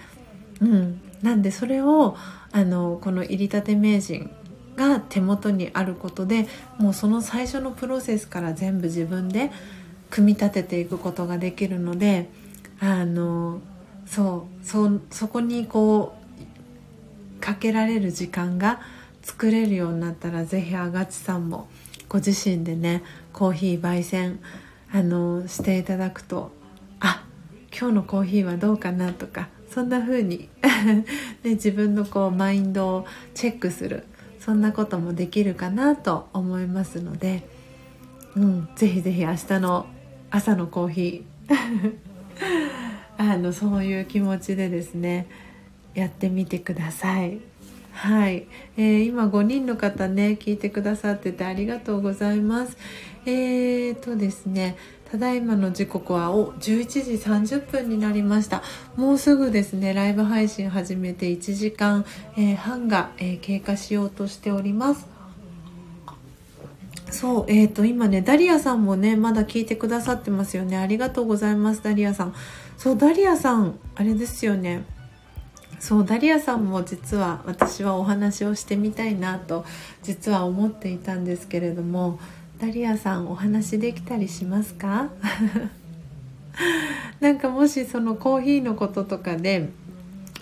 [0.61, 2.17] うん、なんでそれを
[2.53, 4.31] あのこの入りたて名人
[4.77, 6.47] が手元にあることで
[6.79, 9.51] もうその最初のプロセスから全部自分で
[10.11, 12.29] 組み立てていくことができるので
[12.81, 13.61] あの
[14.07, 16.17] そうそそこにこ
[17.39, 18.81] うかけられる時間が
[19.23, 21.69] 作れるようになったら是非あがちさんも
[22.09, 24.41] ご自身でねコーヒー焙煎
[24.93, 26.51] あのしていただくと
[26.99, 27.25] あ
[27.71, 30.49] 今日のコーヒーはどうかなとかそんな風に
[31.43, 34.05] で 自分のこうマインドをチェックする
[34.41, 37.43] そんなこともできるかなと思いますので、
[38.35, 39.87] うん、ぜひぜひ明日の
[40.31, 41.95] 朝のコーヒー
[43.19, 45.27] あのそういう気持ちでですね
[45.95, 47.39] やってみてください。
[47.93, 48.47] はい、
[48.77, 52.77] えー、今5人の方ね聞いてくださっててありがとうございます。
[53.27, 54.77] えーとですね
[55.11, 57.01] ただいまの時刻はお11時
[57.57, 58.63] 30分になりました
[58.95, 62.05] もうすぐですねライブ配信始めて1時間、
[62.37, 65.10] えー、半が、えー、経過しようとしております
[67.11, 70.77] そうえーと今ねダリアさんもねまだ聞いてくださってますよね。
[70.77, 72.35] ありがとうございますダリアさん。
[72.77, 74.85] そうダリアさんあれですよね。
[75.79, 79.65] そうダリアさんも実は私はお話をしてみたいなと
[80.03, 82.21] 実は思っていたんですけれども
[82.59, 85.09] ダリアさんお話できたりしますか？
[87.21, 89.71] なんかもしそのコーヒーのこととかで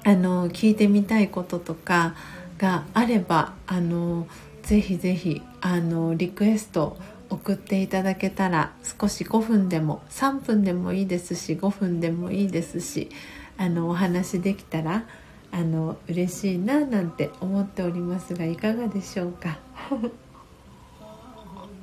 [0.05, 2.15] あの聞いてみたいこととか
[2.59, 4.27] があればあの
[4.63, 6.97] ぜひぜひあのリクエスト
[7.31, 13.11] 送っていただけたら少し5分でも3分でもいいですし5分でもいいですし
[13.59, 15.05] あのお話できたら
[15.51, 19.59] あの嬉しいななんて思っておりますがいかがでしょうか？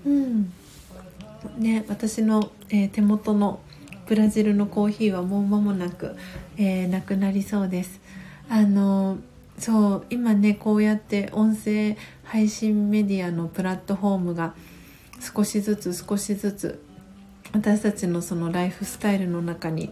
[0.05, 0.53] うん
[1.57, 3.59] ね、私の、えー、手元の
[4.07, 6.15] ブラジルのコーヒーはもう間もなく、
[6.57, 8.01] えー、なくなりそうです
[8.49, 9.17] あの
[9.57, 14.53] そう今ねこうやって音声配信メディアのプラットフォームが
[15.19, 16.83] 少しずつ少しずつ
[17.53, 19.91] 私たちのそのライフスタイルの中に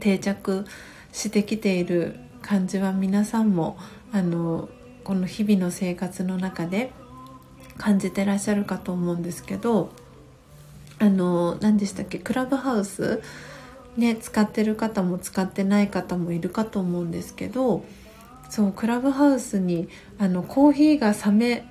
[0.00, 0.66] 定着
[1.12, 3.78] してきている感じは皆さんも
[4.12, 4.68] あの
[5.02, 6.92] この日々の生活の中で
[7.78, 9.90] 感じてらっしゃるかと思うんですけど
[10.98, 12.18] あの何でしたっけ？
[12.18, 13.22] クラブハウス？
[13.96, 17.84] ね使ってる方も使ってない方もいるかと思うんですけど
[18.54, 21.64] そうクラブハウスにあのコーヒーが冷め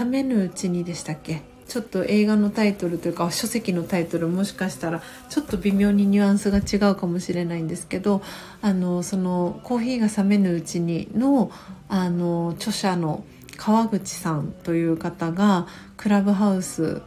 [0.00, 1.42] 冷めぬうちにでしたっけ？
[1.68, 8.20] ちょっと映画のタイトルというか書籍のタイトルもしかしたらちょっと微妙にニュアンスが違うかもしれないんですけど
[8.62, 11.52] あのそのコーヒーが冷めぬうちにの
[11.88, 13.22] あの著者の
[13.56, 17.00] 川口さんという方がクラブハウス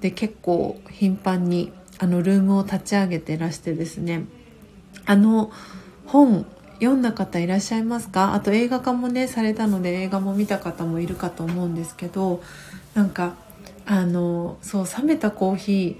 [0.00, 1.70] で結構頻繁に
[2.00, 4.24] あのルームを立ち上げてらしてですね
[5.06, 5.52] あの
[6.06, 6.44] 本
[6.80, 8.34] 読んだ方いらっしゃいますか？
[8.34, 12.42] あと映画化もねされたので映画も見た方もいるかと思うんですけど
[12.94, 13.34] なんか
[13.86, 15.96] あのそう冷めたコーヒ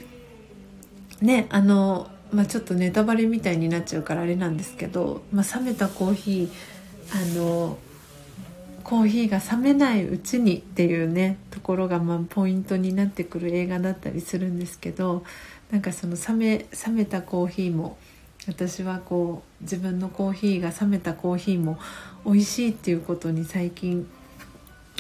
[1.21, 7.79] ーねあの、まあ、ちょっとネタバレみたいになっちゃうからあれなんですけど、まあ、冷めたコーヒーあの
[8.85, 15.25] コーヒーが冷めないうちにっていうねところがまあポイントになってくる映画だったりするんですけど
[15.71, 17.99] なんかその冷め冷めたコーヒーも
[18.49, 21.79] 私はこう自分のコーヒーが冷めたコーヒーも
[22.25, 24.09] 美味しいっていうことに最近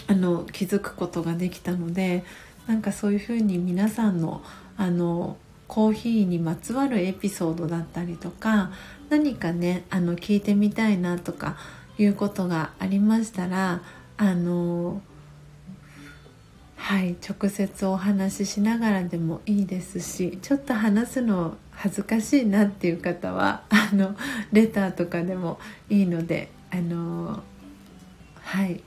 [0.06, 2.24] あの気づくことができたので
[2.66, 4.42] なんかそういうふうに皆さんの
[4.76, 8.70] あのコーヒーにまつわるエピソードだったりとか
[9.10, 11.56] 何かねあの聞いてみたいなとか
[11.98, 13.82] いうことがありましたら
[14.16, 15.02] あの
[16.76, 24.16] はい直接お話ししながらでもいいですしちょっと話すの恥ずかしいなっていう方はあの
[24.52, 27.42] レターとかでもいいのであの
[28.42, 28.82] はい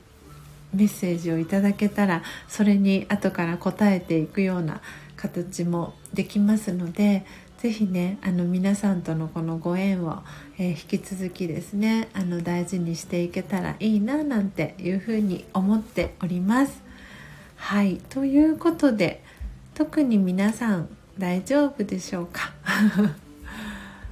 [0.74, 4.80] メッセージをいただけたらそれに後から答えていくような
[5.16, 7.24] 形もできますので
[7.58, 10.22] ぜひねあの皆さんとのこのご縁を、
[10.58, 16.82] えー、引き続きですねあの大事にしていけたらいいななんていうふうに思っております。
[17.56, 19.22] はいということで
[19.74, 22.52] 特に皆さん大丈夫でしょうか？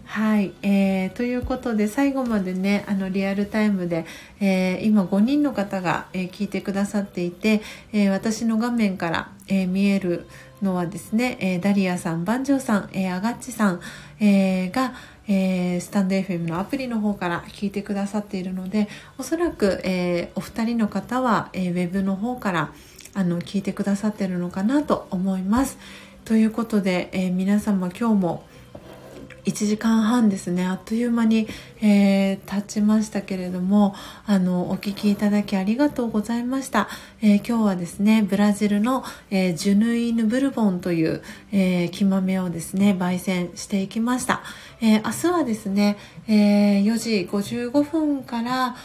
[0.05, 4.07] はい、えー、ということで最後までねあのリアルタイムで、
[4.41, 7.63] えー、今5人の方が、えー、聞いてくださっていて、
[7.93, 10.27] えー、私の画面から、え、見える
[10.63, 13.81] のはですね、え、ダリアさん、バンジョーさん、えー、アガッチさん、
[14.19, 14.95] え、が、
[15.29, 22.73] えー、スタンド FM のアプリの方から聞いてくださっているので、おそらく、え、お二人の方は、えー、ウェブの方から
[23.15, 25.79] あの聞いてくださっているのかなと思います。
[26.31, 28.45] ということで、えー、皆様今日も
[29.47, 30.65] 1時間半ですね。
[30.65, 31.49] あっという間に、
[31.83, 33.97] えー、経ちましたけれども
[34.27, 36.89] あのお聞きいただきありがとうございました、
[37.21, 39.03] えー、今日はですねブラジルの、
[39.33, 41.21] えー、ジュヌイヌ・ブルボンという、
[41.51, 44.43] えー、木豆をですね焙煎していきました、
[44.81, 45.99] えー、明日はですね、
[46.29, 48.77] えー、4時55分から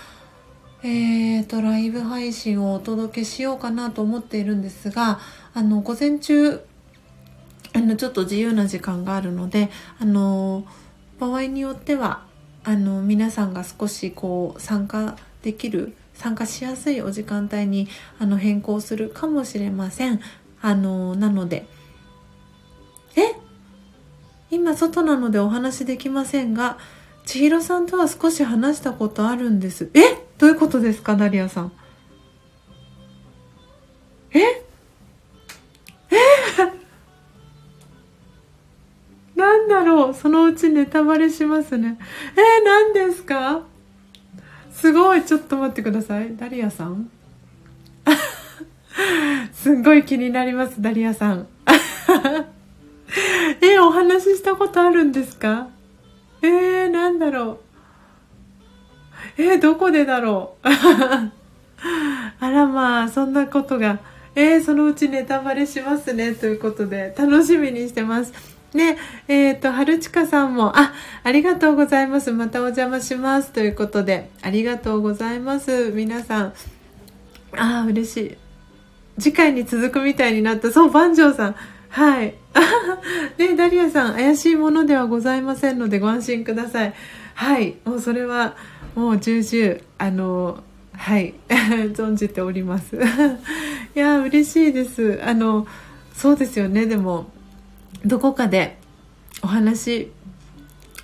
[0.81, 5.19] えーと、ライブ配信をお届けしようかなと思っているんですが
[5.53, 6.63] あの午前中
[7.76, 9.69] あのちょっと自由な時間があるので
[9.99, 10.65] あの
[11.19, 12.23] 場合によっては
[12.64, 20.22] あの皆さんが少しこう参加できる参加しやすいお時間帯にあの変更するかもしれません。
[20.61, 21.68] あのなので
[23.18, 23.35] え？
[24.49, 26.77] 今外なのでお話できませんが
[27.26, 29.91] 千尋さんとは少し話したことあるんです。
[29.93, 30.23] え？
[30.38, 31.72] どういうことですかダリアさん。
[34.31, 34.39] え？
[34.39, 34.65] え？
[39.35, 41.97] なんだろうそのうちネタバレしますね。
[42.35, 43.63] えー、何ですか？
[44.71, 45.23] すごい。
[45.23, 46.35] ちょっと待ってください。
[46.37, 47.09] ダリアさん？
[49.51, 51.47] すんごい気になります、ダリアさん。
[53.61, 55.67] えー、お話ししたことあるんですか？
[56.41, 57.59] えー、なんだろ
[59.37, 59.41] う。
[59.41, 60.67] えー、どこでだろう？
[62.39, 63.99] あらまあ、そんなことが。
[64.35, 66.33] えー、そのうちネタバレしますね。
[66.33, 68.33] ということで、楽しみにしてます。
[68.76, 68.97] ね、
[69.27, 70.93] えっ、ー、と、春近さんも、あ、
[71.23, 72.31] ありがとうございます。
[72.31, 73.52] またお邪魔します。
[73.52, 75.91] ということで、ありがとうございます。
[75.91, 76.53] 皆さん。
[77.57, 78.38] ああ、嬉しい。
[79.18, 80.72] 次回に続くみたいになった。
[80.72, 81.56] そう、万丈さん。
[81.89, 82.35] はい。
[83.39, 86.93] ね、ダリアさん、怪しいものではございませんのでご安心ください。
[87.34, 87.76] はい。
[87.85, 88.56] もうそれは、
[88.95, 91.34] もう重々、あの、はい。
[91.47, 92.97] 存じております。
[93.95, 95.22] いや、嬉しいです。
[95.23, 95.65] あの、
[96.14, 96.85] そうですよね。
[96.85, 97.27] でも、
[98.03, 98.77] どこかで
[99.41, 100.11] お話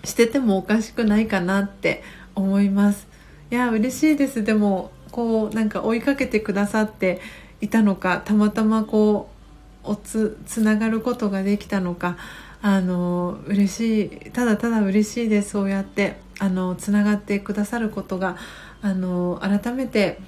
[0.03, 2.03] しててもおかしくないかなって
[2.35, 3.07] 思います。
[3.51, 4.43] いや、嬉しいです。
[4.43, 7.22] でも、こう、なんか追いかけてくださって
[7.59, 9.41] いたのか、たまたまこう、
[9.84, 12.18] おつつながることができたのか
[12.61, 18.38] あの嬉しいただただ嬉しいですそうやってあのつながってくださることが
[18.81, 20.19] あの改めて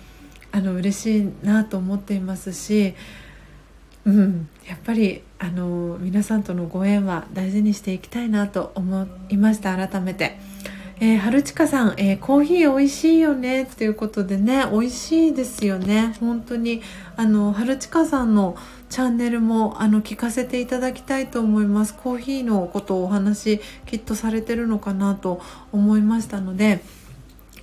[0.52, 2.96] あの嬉しいなと思っていますし、
[4.06, 10.40] うん、やっぱりあの皆さんとのご縁は大事にしていきたいなと思いました改めて。
[11.00, 16.82] えー、春近さん、えー、コーヒー美味しいよねっていうことでね美味しいですよね本当に
[17.18, 18.56] あの春近さんの
[18.90, 25.42] チャンネルもあの聞かせていただきたいと思いますコーヒーのことをお話きっとされてるのかなと
[25.74, 26.82] 思いましたので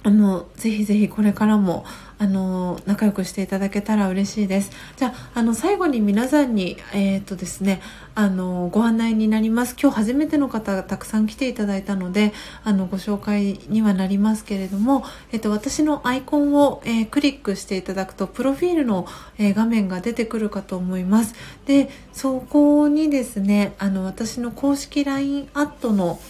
[0.03, 1.87] あのぜひぜひこれからも
[2.21, 4.71] あの仲良くしていただけたら嬉しいです。
[4.99, 7.81] じゃああの最後に皆さんにえっ、とですね
[8.15, 9.75] あのご案内になります。
[9.81, 15.03] 今日初めての方がたくさん来ていただいたのであのご紹介にはなりますけれども、
[15.33, 19.07] えっ、と、私のアイコンを、えー、クリックしていただくとプロフィールの、
[19.39, 21.35] え画面が出てくるかと思います。
[21.65, 26.21] でそこにですねあの私の公式 LINE アットの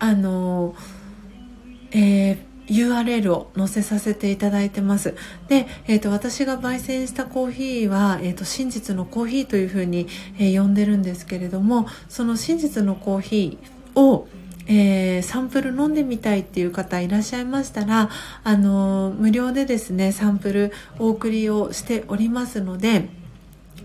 [0.00, 0.74] あの
[1.92, 5.14] えー URL を載せさせていただいてます。
[5.48, 10.06] で、えーと、私が焙煎したコーヒーは、えーと、真実のコーヒーというふうに、
[10.38, 14.28] えー、呼んでるんですけれどもその真実のコーヒーを
[14.68, 18.10] えー、サンプル飲んでみたいっていう方いらっしゃいましたら、
[18.42, 23.08] あの、無料でですねサンプルお送りをしておりますので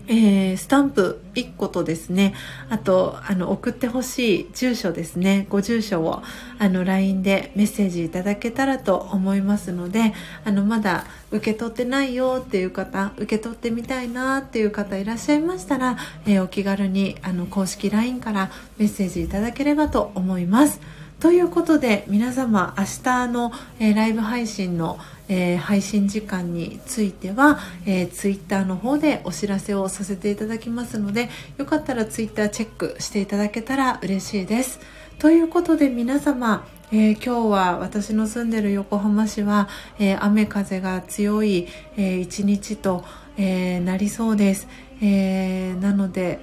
[0.08, 2.34] えー、スタンプ1個とですね
[2.68, 6.22] あとあの送ってほしい住所ですねご住所を
[6.58, 10.12] あの LINE でメッセージいただけたらと思いますので
[10.44, 15.96] あのまだ受け取ってないよっていう方受け取ってみたいなっていう方いらっしゃいましたら、
[16.26, 20.80] えー、お気軽にあの公式 LINE からメッセージいただければと思います。
[21.22, 34.80] ということで皆様明日の、えー、ライブ配信の、えー、配信時間については、えー、ツイッターの方でお知らせをさせていただきますのでよかったらツイッターチェックしていただけたら嬉しいです。
[35.18, 39.68] ということで皆様、えー、今日は私の住んでる横浜市は、
[39.98, 43.04] えー、雨風が強い、えー、一日と、
[43.38, 44.68] えなりそうです、
[45.00, 46.38] えなので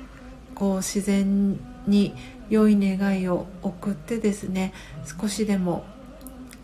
[0.55, 2.15] こう自然に
[2.49, 4.73] 良い願いを送ってですね
[5.19, 5.85] 少しでも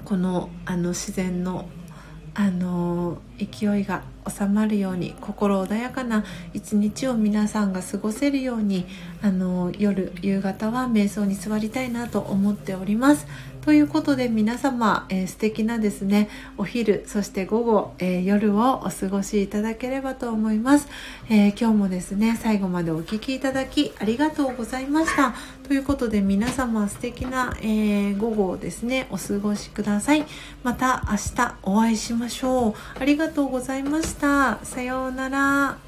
[0.04, 1.68] このあの自然の
[2.38, 8.86] あの勢いが収まるように心穏やかな一日を皆さんが過ごせるように
[9.22, 13.26] あの夜夕方は瞑想に座りたいなと思っております。
[13.66, 20.88] ということで皆様、えー、素敵なですねお昼そして午後、えー、夜をお過ごしいただければと思います、
[21.30, 25.34] えー、今日もですね最後までお聴きいただきありがとうございました。
[25.68, 30.26] ということで皆様素敵な、え、午後をですねお過ごしください。
[30.64, 32.74] また明日お会いしましょう。
[33.00, 34.60] ありがとうございました。
[34.64, 35.85] さようなら。